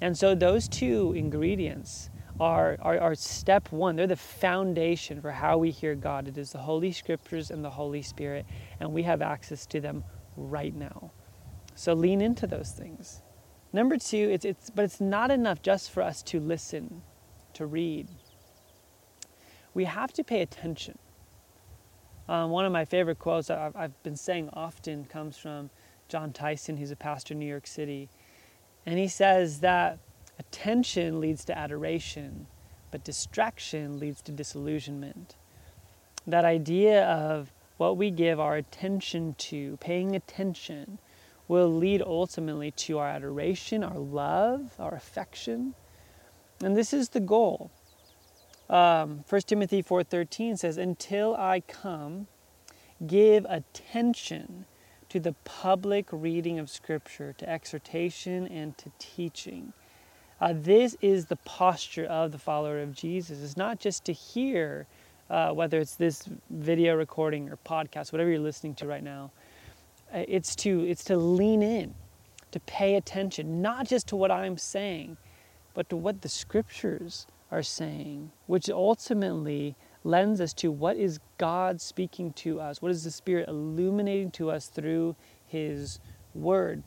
And 0.01 0.17
so, 0.17 0.35
those 0.35 0.69
two 0.69 1.13
ingredients 1.17 2.11
are, 2.41 2.77
are, 2.81 2.99
are 2.99 3.15
step 3.15 3.73
one. 3.73 3.97
They're 3.97 4.07
the 4.07 4.17
foundation 4.17 5.21
for 5.21 5.33
how 5.33 5.59
we 5.59 5.71
hear 5.71 5.95
God. 5.95 6.29
It 6.29 6.39
is 6.39 6.53
the 6.53 6.59
Holy 6.59 6.93
Scriptures 6.93 7.51
and 7.51 7.65
the 7.65 7.71
Holy 7.71 8.03
Spirit, 8.03 8.47
and 8.81 8.93
we 8.93 9.03
have 9.03 9.23
access 9.23 9.67
to 9.67 9.81
them 9.81 10.05
right 10.37 10.75
now. 10.75 11.11
So, 11.75 11.95
lean 11.95 12.21
into 12.21 12.47
those 12.47 12.71
things. 12.71 13.23
Number 13.73 13.99
two, 13.99 14.31
it's, 14.33 14.45
it's, 14.45 14.71
but 14.71 14.85
it's 14.85 15.01
not 15.01 15.31
enough 15.31 15.63
just 15.63 15.91
for 15.91 16.03
us 16.03 16.23
to 16.25 16.41
listen, 16.41 17.03
to 17.55 17.67
read. 17.67 18.09
We 19.75 19.85
have 19.85 20.13
to 20.15 20.25
pay 20.25 20.41
attention. 20.43 20.99
Um, 22.29 22.51
one 22.51 22.65
of 22.65 22.73
my 22.73 22.85
favorite 22.85 23.19
quotes 23.19 23.51
I've, 23.51 23.75
I've 23.77 24.03
been 24.03 24.17
saying 24.17 24.51
often 24.53 25.05
comes 25.05 25.37
from 25.37 25.71
Jon 26.09 26.33
Tyson, 26.33 26.77
who's 26.77 26.91
a 26.91 26.97
pastor 26.97 27.35
in 27.35 27.41
New 27.41 27.47
York 27.47 27.67
City. 27.67 28.09
And 28.89 28.99
he 28.99 29.09
says 29.09 29.61
that 29.61 29.99
attention 30.39 31.21
leads 31.21 31.45
to 31.45 31.59
adoration, 31.59 32.47
but 32.91 33.05
distraction 33.05 33.99
leads 33.99 34.23
to 34.23 34.33
disillusionment. 34.33 35.37
That 36.27 36.47
idea 36.47 37.05
of 37.05 37.53
what 37.77 37.99
we 37.99 38.11
give 38.11 38.41
our 38.41 38.57
attention 38.57 39.35
to, 39.41 39.77
paying 39.77 40.17
attention, 40.17 40.99
will 41.49 41.69
lead 41.69 42.01
ultimately 42.01 42.71
to 42.71 42.97
our 42.97 43.09
adoration, 43.11 43.85
our 43.85 43.99
love, 43.99 44.73
our 44.79 44.95
affection. 44.95 45.75
And 46.63 46.75
this 46.75 46.95
is 46.95 47.11
the 47.11 47.21
goal. 47.21 47.71
Um, 48.71 49.23
1 49.29 49.49
Timothy 49.49 49.83
4:13 49.83 50.57
says, 50.57 50.79
"Until 50.79 51.37
I 51.37 51.61
come, 51.61 52.27
give 53.07 53.45
attention 53.51 54.65
to 55.11 55.21
the 55.21 55.35
public 55.45 56.07
reading 56.13 56.59
of 56.59 56.71
Scripture, 56.71 57.35
to 57.39 57.49
exhortation 57.49 58.47
and 58.49 58.77
to 58.79 58.91
teaching." 58.99 59.73
Uh, 60.41 60.55
this 60.55 60.97
is 61.01 61.27
the 61.27 61.37
posture 61.37 62.05
of 62.05 62.33
the 62.33 62.39
follower 62.39 62.81
of 62.81 62.95
Jesus. 62.95 63.43
It's 63.43 63.57
not 63.57 63.81
just 63.81 64.05
to 64.05 64.13
hear, 64.13 64.87
uh, 65.31 65.51
whether 65.53 65.81
it's 65.81 65.97
this 65.97 66.29
video 66.51 66.95
recording 66.95 67.49
or 67.49 67.59
podcast, 67.67 68.13
whatever 68.13 68.31
you're 68.31 68.39
listening 68.41 68.75
to 68.77 68.87
right 68.87 69.03
now, 69.03 69.33
uh, 70.13 70.25
it's 70.27 70.57
to 70.57 70.85
it's 70.85 71.05
to 71.05 71.17
lean 71.17 71.63
in 71.63 71.95
to 72.51 72.61
pay 72.61 72.95
attention 72.95 73.61
not 73.61 73.87
just 73.87 74.07
to 74.07 74.17
what 74.17 74.31
i'm 74.31 74.57
saying 74.57 75.19
but 75.75 75.89
to 75.91 75.97
what 75.97 76.23
the 76.23 76.29
scriptures 76.29 77.27
are 77.51 77.63
saying 77.63 78.31
which 78.47 78.71
ultimately 78.71 79.77
lends 80.09 80.41
us 80.41 80.55
to 80.55 80.73
what 80.73 80.97
is 80.97 81.21
god 81.37 81.81
speaking 81.81 82.33
to 82.33 82.61
us? 82.61 82.81
What 82.81 82.91
is 82.91 83.05
the 83.05 83.11
spirit 83.11 83.49
illuminating 83.49 84.31
to 84.33 84.51
us 84.51 84.67
through 84.67 85.15
his 85.47 86.01
word? 86.35 86.83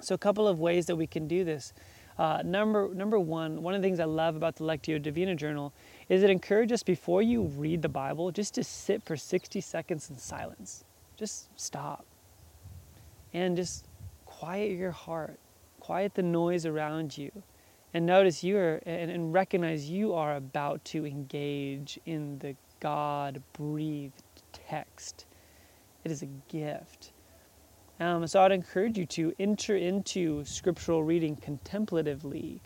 So 0.00 0.14
a 0.14 0.18
couple 0.18 0.46
of 0.46 0.60
ways 0.60 0.86
that 0.86 0.94
we 0.94 1.06
can 1.08 1.26
do 1.26 1.42
this. 1.44 1.72
Uh, 2.16 2.42
number 2.44 2.92
number 2.94 3.18
one 3.18 3.62
one 3.62 3.74
of 3.74 3.82
the 3.82 3.86
things 3.86 4.00
i 4.00 4.04
love 4.04 4.34
about 4.34 4.56
the 4.56 4.64
lectio 4.64 5.00
divina 5.00 5.36
journal 5.36 5.72
is 6.08 6.24
it 6.24 6.30
encourages 6.30 6.82
before 6.82 7.22
you 7.22 7.42
read 7.42 7.80
the 7.80 7.88
bible 7.88 8.32
just 8.32 8.54
to 8.54 8.64
sit 8.64 9.00
for 9.04 9.16
60 9.16 9.60
seconds 9.60 10.10
in 10.10 10.18
silence. 10.18 10.84
Just 11.16 11.48
stop. 11.60 12.06
And 13.32 13.56
just 13.56 13.86
quiet 14.26 14.72
your 14.72 14.92
heart, 14.92 15.38
quiet 15.80 16.14
the 16.14 16.22
noise 16.22 16.66
around 16.66 17.18
you, 17.18 17.30
and 17.94 18.06
notice 18.06 18.44
you 18.44 18.56
are 18.58 18.80
and, 18.86 19.10
and 19.10 19.32
recognize 19.32 19.88
you 19.88 20.14
are 20.14 20.36
about 20.36 20.84
to 20.86 21.06
engage 21.06 21.98
in 22.06 22.38
the 22.38 22.54
God 22.80 23.42
breathed 23.52 24.22
text. 24.52 25.26
It 26.04 26.10
is 26.10 26.22
a 26.22 26.28
gift. 26.48 27.12
Um, 28.00 28.26
so 28.26 28.42
I'd 28.42 28.52
encourage 28.52 28.96
you 28.96 29.06
to 29.06 29.32
enter 29.40 29.76
into 29.76 30.44
scriptural 30.44 31.02
reading 31.02 31.34
contemplatively. 31.34 32.60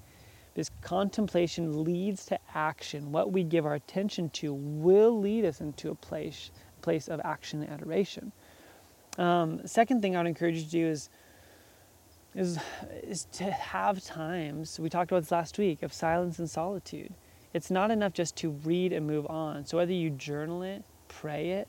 This 0.55 0.71
contemplation 0.83 1.85
leads 1.85 2.27
to 2.27 2.39
action. 2.55 3.11
What 3.11 3.33
we 3.33 3.43
give 3.43 3.65
our 3.65 3.75
attention 3.75 4.29
to 4.31 4.53
will 4.53 5.19
lead 5.19 5.47
us 5.47 5.63
into 5.63 5.91
a 5.91 5.95
place, 5.95 6.51
place 6.83 7.09
of 7.09 7.21
action 7.25 7.63
and 7.63 7.73
adoration. 7.73 8.33
Um, 9.17 9.67
second 9.67 10.03
thing 10.03 10.15
I 10.15 10.21
would 10.21 10.27
encourage 10.27 10.57
you 10.57 10.65
to 10.65 10.71
do 10.71 10.87
is, 10.87 11.09
is, 12.35 12.59
is 13.03 13.27
to 13.33 13.45
have 13.45 14.03
times, 14.03 14.81
we 14.81 14.89
talked 14.89 15.11
about 15.11 15.23
this 15.23 15.31
last 15.31 15.59
week, 15.59 15.83
of 15.83 15.93
silence 15.93 16.39
and 16.39 16.49
solitude. 16.49 17.13
It's 17.53 17.71
not 17.71 17.91
enough 17.91 18.15
just 18.15 18.37
to 18.37 18.51
read 18.51 18.93
and 18.93 19.07
move 19.07 19.27
on. 19.27 19.67
So 19.67 19.77
whether 19.77 19.93
you 19.93 20.11
journal 20.11 20.63
it, 20.63 20.83
pray 21.09 21.51
it, 21.51 21.69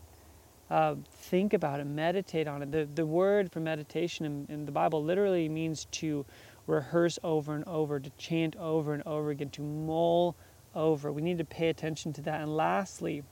uh, 0.70 0.96
think 1.12 1.54
about 1.54 1.80
it, 1.80 1.86
meditate 1.86 2.48
on 2.48 2.62
it. 2.62 2.72
The, 2.72 2.88
the 2.96 3.06
word 3.06 3.52
for 3.52 3.60
meditation 3.60 4.26
in, 4.26 4.48
in 4.50 4.66
the 4.66 4.72
Bible 4.72 5.04
literally 5.04 5.50
means 5.50 5.86
to 5.92 6.26
rehearse 6.66 7.20
over 7.24 7.54
and 7.54 7.68
over, 7.68 8.00
to 8.00 8.10
chant 8.12 8.56
over 8.56 8.94
and 8.94 9.04
over 9.06 9.32
again, 9.32 9.50
to 9.50 9.62
mull 9.62 10.38
over. 10.74 11.12
We 11.12 11.22
need 11.22 11.38
to 11.40 11.46
pay 11.46 11.68
attention 11.68 12.14
to 12.14 12.22
that. 12.22 12.42
And 12.42 12.56
lastly, 12.56 13.24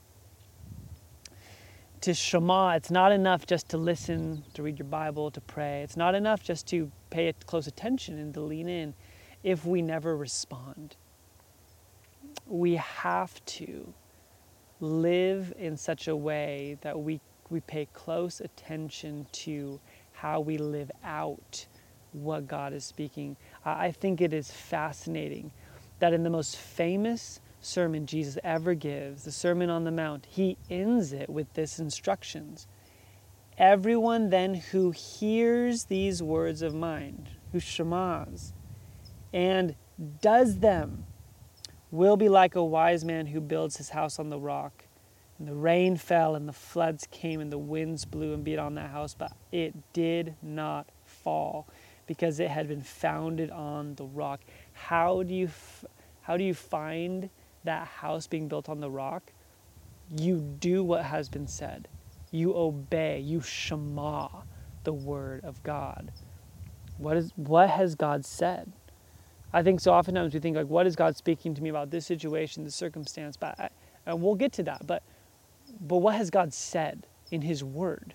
to 2.02 2.12
Shema, 2.12 2.72
it's 2.72 2.90
not 2.90 3.12
enough 3.12 3.46
just 3.46 3.70
to 3.70 3.78
listen, 3.78 4.44
to 4.54 4.62
read 4.62 4.78
your 4.78 4.88
Bible, 4.88 5.30
to 5.30 5.40
pray. 5.40 5.82
It's 5.82 5.96
not 5.96 6.14
enough 6.14 6.42
just 6.42 6.66
to 6.68 6.92
pay 7.12 7.32
close 7.46 7.66
attention 7.66 8.18
and 8.18 8.32
to 8.34 8.40
lean 8.40 8.68
in 8.68 8.94
if 9.44 9.64
we 9.66 9.82
never 9.82 10.16
respond. 10.16 10.96
We 12.46 12.76
have 12.76 13.44
to 13.44 13.92
live 14.80 15.52
in 15.58 15.76
such 15.76 16.08
a 16.08 16.16
way 16.16 16.78
that 16.80 16.98
we, 16.98 17.20
we 17.50 17.60
pay 17.60 17.86
close 17.92 18.40
attention 18.40 19.26
to 19.32 19.78
how 20.12 20.40
we 20.40 20.56
live 20.56 20.90
out 21.04 21.66
what 22.12 22.48
God 22.48 22.72
is 22.72 22.84
speaking. 22.84 23.36
I 23.64 23.92
think 23.92 24.20
it 24.20 24.32
is 24.32 24.50
fascinating 24.50 25.50
that 25.98 26.12
in 26.12 26.22
the 26.22 26.30
most 26.30 26.56
famous 26.56 27.40
sermon 27.60 28.06
Jesus 28.06 28.38
ever 28.42 28.74
gives, 28.74 29.24
the 29.24 29.32
Sermon 29.32 29.70
on 29.70 29.84
the 29.84 29.90
Mount, 29.90 30.26
he 30.28 30.56
ends 30.70 31.12
it 31.12 31.28
with 31.28 31.52
this 31.54 31.78
instructions. 31.78 32.66
Everyone 33.62 34.30
then 34.30 34.54
who 34.54 34.90
hears 34.90 35.84
these 35.84 36.20
words 36.20 36.62
of 36.62 36.74
mine, 36.74 37.28
who 37.52 37.58
shamas, 37.58 38.52
and 39.32 39.76
does 40.20 40.58
them, 40.58 41.04
will 41.92 42.16
be 42.16 42.28
like 42.28 42.56
a 42.56 42.64
wise 42.64 43.04
man 43.04 43.26
who 43.26 43.40
builds 43.40 43.76
his 43.76 43.90
house 43.90 44.18
on 44.18 44.30
the 44.30 44.38
rock. 44.40 44.86
And 45.38 45.46
the 45.46 45.54
rain 45.54 45.96
fell, 45.96 46.34
and 46.34 46.48
the 46.48 46.52
floods 46.52 47.06
came, 47.12 47.40
and 47.40 47.52
the 47.52 47.58
winds 47.58 48.04
blew 48.04 48.34
and 48.34 48.42
beat 48.42 48.58
on 48.58 48.74
that 48.74 48.90
house, 48.90 49.14
but 49.14 49.30
it 49.52 49.76
did 49.92 50.34
not 50.42 50.88
fall 51.04 51.68
because 52.08 52.40
it 52.40 52.50
had 52.50 52.66
been 52.66 52.82
founded 52.82 53.48
on 53.52 53.94
the 53.94 54.06
rock. 54.06 54.40
How 54.72 55.22
do 55.22 55.32
you, 55.32 55.46
f- 55.46 55.84
how 56.22 56.36
do 56.36 56.42
you 56.42 56.52
find 56.54 57.30
that 57.62 57.86
house 57.86 58.26
being 58.26 58.48
built 58.48 58.68
on 58.68 58.80
the 58.80 58.90
rock? 58.90 59.32
You 60.10 60.40
do 60.40 60.82
what 60.82 61.04
has 61.04 61.28
been 61.28 61.46
said. 61.46 61.86
You 62.32 62.56
obey. 62.56 63.20
You 63.20 63.42
shema 63.42 64.28
the 64.84 64.94
word 64.94 65.44
of 65.44 65.62
God. 65.64 66.12
What 66.98 67.16
is 67.18 67.32
what 67.36 67.70
has 67.70 67.96
God 67.96 68.26
said? 68.26 68.72
I 69.52 69.62
think 69.62 69.80
so 69.80 69.92
oftentimes 69.92 70.34
we 70.34 70.40
think 70.40 70.56
like, 70.56 70.68
what 70.68 70.86
is 70.86 70.96
God 70.96 71.16
speaking 71.16 71.54
to 71.54 71.62
me 71.62 71.70
about 71.70 71.90
this 71.90 72.06
situation, 72.06 72.64
this 72.64 72.76
circumstance? 72.76 73.36
But 73.36 73.60
I, 73.60 73.70
and 74.06 74.22
we'll 74.22 74.36
get 74.36 74.52
to 74.54 74.64
that. 74.64 74.86
But 74.86 75.04
but 75.80 75.98
what 75.98 76.16
has 76.16 76.30
God 76.30 76.54
said 76.54 77.06
in 77.30 77.42
His 77.42 77.64
Word? 77.64 78.14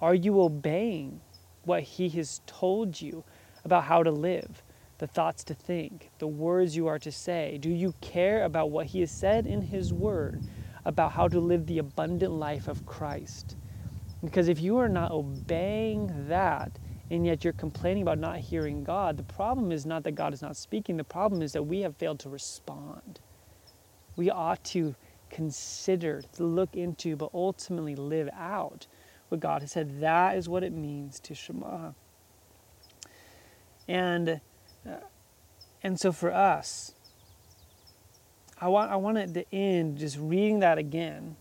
Are 0.00 0.14
you 0.14 0.40
obeying 0.42 1.20
what 1.64 1.82
He 1.82 2.08
has 2.10 2.40
told 2.46 3.00
you 3.00 3.24
about 3.64 3.84
how 3.84 4.02
to 4.02 4.12
live, 4.12 4.62
the 4.98 5.06
thoughts 5.08 5.44
to 5.44 5.54
think, 5.54 6.10
the 6.18 6.28
words 6.28 6.76
you 6.76 6.88
are 6.88 6.98
to 7.00 7.12
say? 7.12 7.58
Do 7.60 7.70
you 7.70 7.94
care 8.00 8.44
about 8.44 8.70
what 8.70 8.86
He 8.88 9.00
has 9.00 9.12
said 9.12 9.46
in 9.46 9.62
His 9.62 9.92
Word 9.92 10.42
about 10.84 11.12
how 11.12 11.28
to 11.28 11.40
live 11.40 11.66
the 11.66 11.78
abundant 11.78 12.32
life 12.32 12.68
of 12.68 12.84
Christ? 12.86 13.56
Because 14.24 14.48
if 14.48 14.60
you 14.60 14.78
are 14.78 14.88
not 14.88 15.10
obeying 15.10 16.28
that, 16.28 16.78
and 17.10 17.26
yet 17.26 17.44
you're 17.44 17.52
complaining 17.52 18.02
about 18.02 18.18
not 18.18 18.38
hearing 18.38 18.82
God, 18.82 19.16
the 19.16 19.22
problem 19.22 19.70
is 19.70 19.84
not 19.84 20.02
that 20.04 20.12
God 20.12 20.32
is 20.32 20.42
not 20.42 20.56
speaking, 20.56 20.96
the 20.96 21.04
problem 21.04 21.42
is 21.42 21.52
that 21.52 21.62
we 21.62 21.80
have 21.80 21.96
failed 21.96 22.18
to 22.20 22.28
respond. 22.28 23.20
We 24.16 24.30
ought 24.30 24.64
to 24.64 24.94
consider, 25.30 26.22
to 26.34 26.44
look 26.44 26.76
into, 26.76 27.16
but 27.16 27.30
ultimately 27.34 27.96
live 27.96 28.30
out 28.32 28.86
what 29.28 29.40
God 29.40 29.62
has 29.62 29.72
said. 29.72 30.00
That 30.00 30.36
is 30.36 30.48
what 30.48 30.62
it 30.62 30.72
means 30.72 31.20
to 31.20 31.34
Shema. 31.34 31.92
And, 33.88 34.40
uh, 34.88 34.96
and 35.82 35.98
so 35.98 36.12
for 36.12 36.32
us, 36.32 36.94
I 38.64 38.68
want, 38.68 38.90
I 38.90 38.96
want 38.96 39.18
at 39.18 39.34
the 39.34 39.44
end 39.52 39.98
just 39.98 40.16
reading 40.18 40.60
that 40.60 40.78
again. 40.78 41.36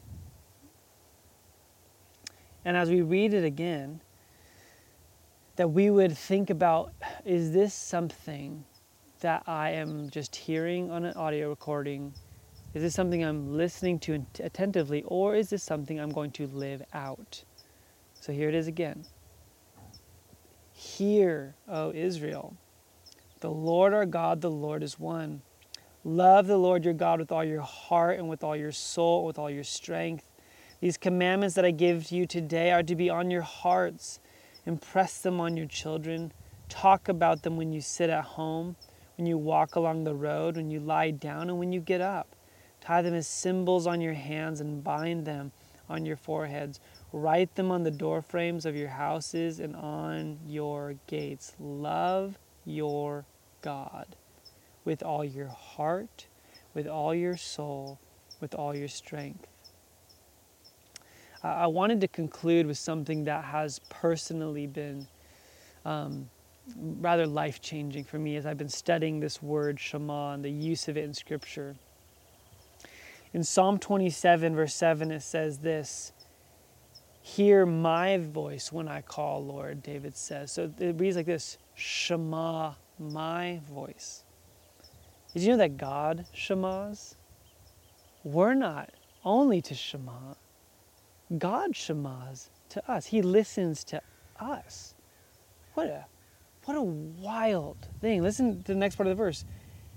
And 2.65 2.75
as 2.75 2.89
we 2.89 3.01
read 3.01 3.33
it 3.33 3.45
again, 3.45 4.01
that 5.55 5.69
we 5.69 5.89
would 5.89 6.17
think 6.17 6.49
about 6.49 6.91
is 7.23 7.53
this 7.53 7.73
something 7.73 8.65
that 9.21 9.43
I 9.47 9.69
am 9.69 10.09
just 10.09 10.35
hearing 10.35 10.91
on 10.91 11.05
an 11.05 11.13
audio 11.15 11.47
recording? 11.47 12.13
Is 12.73 12.81
this 12.81 12.93
something 12.93 13.23
I'm 13.23 13.55
listening 13.55 13.99
to 13.99 14.25
attentively, 14.41 15.03
or 15.03 15.33
is 15.33 15.49
this 15.49 15.63
something 15.63 16.01
I'm 16.01 16.11
going 16.11 16.31
to 16.31 16.47
live 16.47 16.83
out? 16.91 17.41
So 18.19 18.33
here 18.33 18.49
it 18.49 18.55
is 18.55 18.67
again. 18.67 19.05
Hear, 20.73 21.55
O 21.69 21.93
Israel, 21.93 22.57
the 23.39 23.49
Lord 23.49 23.93
our 23.93 24.05
God, 24.05 24.41
the 24.41 24.51
Lord 24.51 24.83
is 24.83 24.99
one. 24.99 25.41
Love 26.05 26.47
the 26.47 26.57
Lord 26.57 26.83
your 26.83 26.93
God 26.93 27.19
with 27.19 27.31
all 27.31 27.45
your 27.45 27.61
heart 27.61 28.19
and 28.19 28.27
with 28.27 28.43
all 28.43 28.57
your 28.57 28.73
soul, 28.73 29.23
with 29.25 29.39
all 29.39 29.49
your 29.49 29.63
strength. 29.63 30.29
These 30.81 30.97
commandments 30.97 31.55
that 31.55 31.63
I 31.63 31.71
give 31.71 32.07
to 32.07 32.15
you 32.15 32.25
today 32.25 32.71
are 32.71 32.83
to 32.83 32.93
be 32.93 33.09
on 33.09 33.31
your 33.31 33.41
hearts. 33.41 34.19
Impress 34.65 35.21
them 35.21 35.39
on 35.39 35.55
your 35.55 35.65
children. 35.65 36.33
Talk 36.67 37.07
about 37.07 37.43
them 37.43 37.55
when 37.55 37.71
you 37.71 37.79
sit 37.79 38.09
at 38.09 38.25
home, 38.25 38.75
when 39.17 39.25
you 39.25 39.37
walk 39.37 39.77
along 39.77 40.03
the 40.03 40.13
road, 40.13 40.57
when 40.57 40.69
you 40.69 40.81
lie 40.81 41.11
down, 41.11 41.49
and 41.49 41.57
when 41.57 41.71
you 41.71 41.79
get 41.79 42.01
up. 42.01 42.35
Tie 42.81 43.01
them 43.01 43.13
as 43.13 43.25
symbols 43.25 43.87
on 43.87 44.01
your 44.01 44.13
hands 44.13 44.59
and 44.59 44.83
bind 44.83 45.25
them 45.25 45.53
on 45.89 46.05
your 46.05 46.17
foreheads. 46.17 46.81
Write 47.13 47.55
them 47.55 47.71
on 47.71 47.83
the 47.83 47.91
doorframes 47.91 48.65
of 48.65 48.75
your 48.75 48.89
houses 48.89 49.61
and 49.61 49.73
on 49.73 50.37
your 50.45 50.95
gates. 51.07 51.53
Love 51.61 52.37
your 52.65 53.23
God 53.61 54.17
with 54.85 55.03
all 55.03 55.23
your 55.23 55.47
heart, 55.47 56.27
with 56.73 56.87
all 56.87 57.13
your 57.13 57.37
soul, 57.37 57.99
with 58.41 58.53
all 58.55 58.75
your 58.75 58.87
strength. 58.87 59.47
I 61.43 61.67
wanted 61.67 61.99
to 62.01 62.07
conclude 62.07 62.65
with 62.65 62.77
something 62.77 63.25
that 63.25 63.43
has 63.43 63.79
personally 63.89 64.65
been 64.65 65.05
um, 65.83 66.29
rather 67.01 67.27
life 67.27 67.61
changing 67.61 68.05
for 68.05 68.17
me 68.17 68.37
as 68.37 68.45
I've 68.45 68.57
been 68.57 68.69
studying 68.69 69.19
this 69.19 69.41
word 69.41 69.77
Shema 69.77 70.33
and 70.33 70.45
the 70.45 70.49
use 70.49 70.87
of 70.87 70.97
it 70.97 71.03
in 71.03 71.13
Scripture. 71.13 71.75
In 73.33 73.43
Psalm 73.43 73.77
27, 73.77 74.55
verse 74.55 74.73
7, 74.73 75.11
it 75.11 75.21
says 75.21 75.57
this 75.57 76.13
Hear 77.21 77.65
my 77.65 78.17
voice 78.17 78.71
when 78.71 78.87
I 78.87 79.01
call, 79.01 79.43
Lord, 79.43 79.81
David 79.83 80.15
says. 80.15 80.51
So 80.51 80.71
it 80.79 80.99
reads 80.99 81.15
like 81.15 81.25
this 81.25 81.57
Shema, 81.75 82.73
my 82.99 83.59
voice. 83.69 84.23
Did 85.33 85.41
you 85.41 85.49
know 85.49 85.57
that 85.57 85.77
God 85.77 86.25
Shemas? 86.35 87.15
We're 88.23 88.53
not 88.53 88.91
only 89.25 89.61
to 89.63 89.73
Shema, 89.73 90.35
God 91.37 91.71
Shemas 91.73 92.49
to 92.69 92.91
us. 92.91 93.07
He 93.07 93.21
listens 93.21 93.83
to 93.85 94.01
us. 94.39 94.93
What 95.73 95.87
a 95.87 96.05
what 96.65 96.77
a 96.77 96.81
wild 96.81 97.77
thing. 97.99 98.21
Listen 98.21 98.61
to 98.63 98.73
the 98.73 98.77
next 98.77 98.95
part 98.95 99.07
of 99.07 99.17
the 99.17 99.23
verse. 99.23 99.43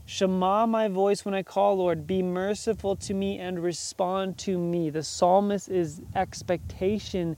Shema 0.07 0.67
my 0.67 0.89
voice 0.89 1.25
when 1.25 1.35
I 1.35 1.43
call, 1.43 1.77
Lord. 1.77 2.07
Be 2.07 2.23
merciful 2.23 2.97
to 2.97 3.13
me 3.13 3.39
and 3.39 3.63
respond 3.63 4.39
to 4.39 4.57
me. 4.57 4.89
The 4.89 5.03
psalmist 5.03 5.69
is 5.69 6.01
expectation 6.15 7.37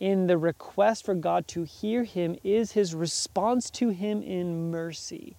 in 0.00 0.26
the 0.26 0.38
request 0.38 1.04
for 1.04 1.14
God 1.14 1.48
to 1.48 1.64
hear 1.64 2.04
him 2.04 2.36
is 2.44 2.72
his 2.72 2.94
response 2.94 3.70
to 3.70 3.88
him 3.88 4.22
in 4.22 4.70
mercy. 4.70 5.36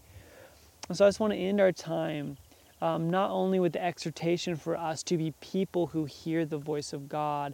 And 0.89 0.97
so 0.97 1.05
I 1.05 1.07
just 1.07 1.19
want 1.19 1.33
to 1.33 1.39
end 1.39 1.61
our 1.61 1.71
time 1.71 2.37
um, 2.81 3.09
not 3.09 3.31
only 3.31 3.59
with 3.59 3.73
the 3.73 3.83
exhortation 3.83 4.55
for 4.55 4.75
us 4.75 5.03
to 5.03 5.17
be 5.17 5.31
people 5.41 5.87
who 5.87 6.05
hear 6.05 6.45
the 6.45 6.57
voice 6.57 6.93
of 6.93 7.07
God, 7.09 7.53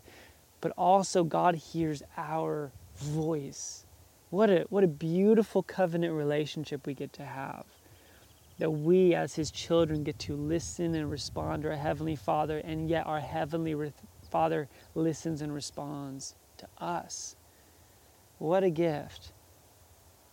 but 0.61 0.71
also 0.77 1.23
God 1.23 1.55
hears 1.55 2.01
our 2.17 2.71
voice. 2.97 3.85
What 4.29 4.49
a, 4.49 4.65
what 4.69 4.83
a 4.83 4.87
beautiful 4.87 5.63
covenant 5.63 6.13
relationship 6.13 6.85
we 6.85 6.93
get 6.93 7.13
to 7.13 7.25
have. 7.25 7.65
That 8.57 8.71
we, 8.71 9.13
as 9.13 9.35
His 9.35 9.51
children, 9.51 10.03
get 10.03 10.17
to 10.19 10.35
listen 10.35 10.95
and 10.95 11.11
respond 11.11 11.63
to 11.63 11.69
our 11.69 11.75
Heavenly 11.75 12.15
Father, 12.15 12.59
and 12.59 12.89
yet 12.89 13.05
our 13.05 13.19
Heavenly 13.19 13.91
Father 14.29 14.69
listens 14.93 15.41
and 15.41 15.53
responds 15.53 16.35
to 16.57 16.67
us. 16.79 17.35
What 18.37 18.63
a 18.63 18.69
gift. 18.69 19.31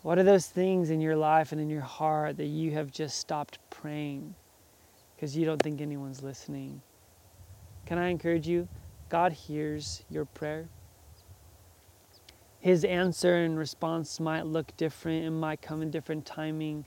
What 0.03 0.19
are 0.19 0.25
those 0.25 0.47
things 0.47 0.91
in 0.91 1.01
your 1.01 1.15
life 1.15 1.53
and 1.53 1.61
in 1.61 1.71
your 1.71 1.81
heart 1.81 2.37
that 2.39 2.47
you 2.47 2.73
have 2.73 2.91
just 2.91 3.19
stopped 3.19 3.59
praying 3.71 4.35
because 5.15 5.37
you 5.37 5.47
don't 5.47 5.63
think 5.63 5.81
anyone's 5.81 6.23
listening? 6.23 6.83
Can 7.87 7.99
I 7.99 8.09
encourage 8.09 8.49
you? 8.49 8.69
God 9.09 9.33
hears 9.33 10.03
your 10.11 10.25
prayer. 10.25 10.69
His 12.59 12.85
answer 12.85 13.45
and 13.45 13.57
response 13.57 14.19
might 14.19 14.47
look 14.47 14.77
different 14.77 15.25
and 15.25 15.41
might 15.41 15.63
come 15.63 15.83
in 15.83 15.91
different 15.91 16.27
timing, 16.27 16.85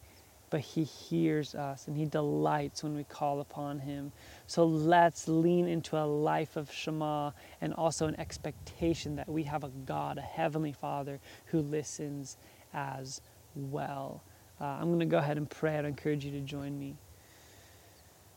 but 0.50 0.60
He 0.60 0.84
hears 0.84 1.56
us 1.56 1.88
and 1.88 1.96
He 1.96 2.06
delights 2.06 2.84
when 2.84 2.96
we 2.96 3.06
call 3.06 3.40
upon 3.40 3.80
Him. 3.80 4.12
So 4.48 4.66
let's 4.66 5.28
lean 5.30 5.68
into 5.68 5.98
a 5.98 6.04
life 6.04 6.58
of 6.58 6.72
Shema 6.72 7.32
and 7.62 7.74
also 7.74 8.08
an 8.08 8.20
expectation 8.20 9.16
that 9.18 9.30
we 9.30 9.44
have 9.44 9.64
a 9.64 9.70
God, 9.86 10.18
a 10.18 10.22
Heavenly 10.22 10.74
Father, 10.74 11.20
who 11.46 11.60
listens 11.62 12.38
as 12.76 13.22
well. 13.56 14.22
Uh, 14.62 14.66
I'm 14.66 14.88
going 14.88 15.00
to 15.00 15.06
go 15.06 15.18
ahead 15.18 15.38
and 15.38 15.50
pray. 15.50 15.78
I'd 15.78 15.86
encourage 15.86 16.24
you 16.24 16.32
to 16.32 16.42
join 16.42 16.78
me. 16.78 16.96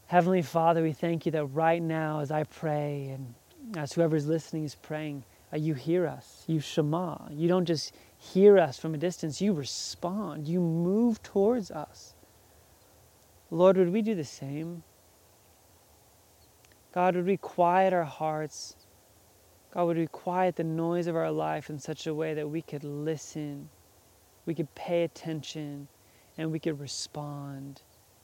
Heavenly 0.06 0.42
Father, 0.42 0.82
we 0.82 0.92
thank 0.92 1.26
you 1.26 1.32
that 1.32 1.44
right 1.46 1.82
now, 1.82 2.20
as 2.20 2.30
I 2.30 2.44
pray 2.44 3.08
and 3.08 3.34
as 3.76 3.92
whoever's 3.92 4.26
listening 4.26 4.64
is 4.64 4.74
praying, 4.74 5.24
uh, 5.52 5.56
you 5.58 5.74
hear 5.74 6.06
us. 6.06 6.44
You 6.46 6.60
shema. 6.60 7.18
You 7.30 7.48
don't 7.48 7.66
just 7.66 7.92
hear 8.16 8.58
us 8.58 8.78
from 8.78 8.94
a 8.94 8.98
distance, 8.98 9.40
you 9.40 9.52
respond. 9.52 10.48
You 10.48 10.60
move 10.60 11.22
towards 11.22 11.70
us. 11.70 12.14
Lord, 13.50 13.76
would 13.76 13.92
we 13.92 14.02
do 14.02 14.14
the 14.14 14.24
same? 14.24 14.82
God, 16.92 17.16
would 17.16 17.26
we 17.26 17.36
quiet 17.36 17.92
our 17.92 18.04
hearts? 18.04 18.76
God, 19.72 19.84
would 19.84 19.98
we 19.98 20.06
quiet 20.06 20.56
the 20.56 20.64
noise 20.64 21.06
of 21.06 21.16
our 21.16 21.30
life 21.30 21.70
in 21.70 21.78
such 21.78 22.06
a 22.06 22.14
way 22.14 22.34
that 22.34 22.48
we 22.48 22.62
could 22.62 22.84
listen, 22.84 23.68
we 24.48 24.54
could 24.54 24.74
pay 24.74 25.04
attention, 25.04 25.86
and 26.38 26.50
we 26.50 26.58
could 26.58 26.80
respond 26.80 27.82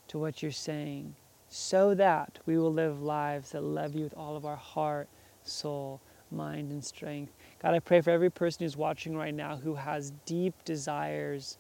to 0.08 0.18
what 0.18 0.42
you're 0.42 0.50
saying 0.50 1.14
so 1.50 1.94
that 1.94 2.38
we 2.46 2.56
will 2.56 2.72
live 2.72 3.02
lives 3.02 3.50
that 3.50 3.62
love 3.62 3.94
you 3.94 4.04
with 4.04 4.14
all 4.14 4.34
of 4.34 4.46
our 4.46 4.56
heart, 4.56 5.06
soul, 5.42 6.00
mind, 6.30 6.72
and 6.72 6.82
strength. 6.82 7.34
God, 7.62 7.74
I 7.74 7.78
pray 7.78 8.00
for 8.00 8.08
every 8.08 8.30
person 8.30 8.64
who's 8.64 8.74
watching 8.74 9.14
right 9.14 9.34
now 9.34 9.56
who 9.56 9.74
has 9.74 10.12
deep 10.24 10.54
desires, 10.64 11.58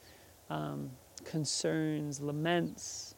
um, 0.48 0.90
concerns, 1.24 2.22
laments. 2.22 3.16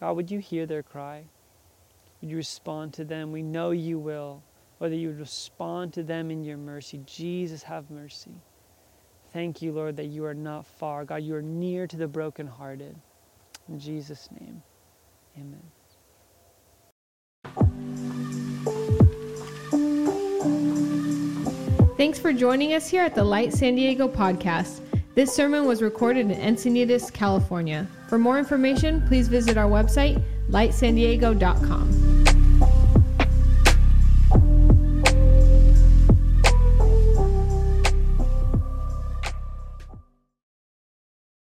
God, 0.00 0.16
would 0.16 0.28
you 0.28 0.40
hear 0.40 0.66
their 0.66 0.82
cry? 0.82 1.22
Would 2.20 2.30
you 2.32 2.36
respond 2.36 2.94
to 2.94 3.04
them? 3.04 3.30
We 3.30 3.42
know 3.42 3.70
you 3.70 4.00
will. 4.00 4.42
Whether 4.78 4.96
you 4.96 5.08
would 5.08 5.20
respond 5.20 5.92
to 5.92 6.02
them 6.02 6.32
in 6.32 6.42
your 6.42 6.56
mercy. 6.56 7.00
Jesus, 7.06 7.62
have 7.62 7.92
mercy. 7.92 8.32
Thank 9.32 9.62
you, 9.62 9.72
Lord, 9.72 9.96
that 9.96 10.06
you 10.06 10.24
are 10.24 10.34
not 10.34 10.66
far. 10.66 11.04
God, 11.04 11.22
you 11.22 11.34
are 11.36 11.42
near 11.42 11.86
to 11.86 11.96
the 11.96 12.08
brokenhearted. 12.08 12.96
In 13.68 13.78
Jesus' 13.78 14.28
name, 14.40 14.62
amen. 15.36 15.62
Thanks 21.96 22.18
for 22.18 22.32
joining 22.32 22.72
us 22.72 22.88
here 22.88 23.02
at 23.04 23.14
the 23.14 23.22
Light 23.22 23.52
San 23.52 23.74
Diego 23.76 24.08
podcast. 24.08 24.80
This 25.14 25.34
sermon 25.34 25.66
was 25.66 25.82
recorded 25.82 26.30
in 26.30 26.40
Encinitas, 26.40 27.12
California. 27.12 27.86
For 28.08 28.18
more 28.18 28.38
information, 28.38 29.06
please 29.06 29.28
visit 29.28 29.56
our 29.56 29.68
website, 29.68 30.22
lightsandiego.com. 30.48 32.09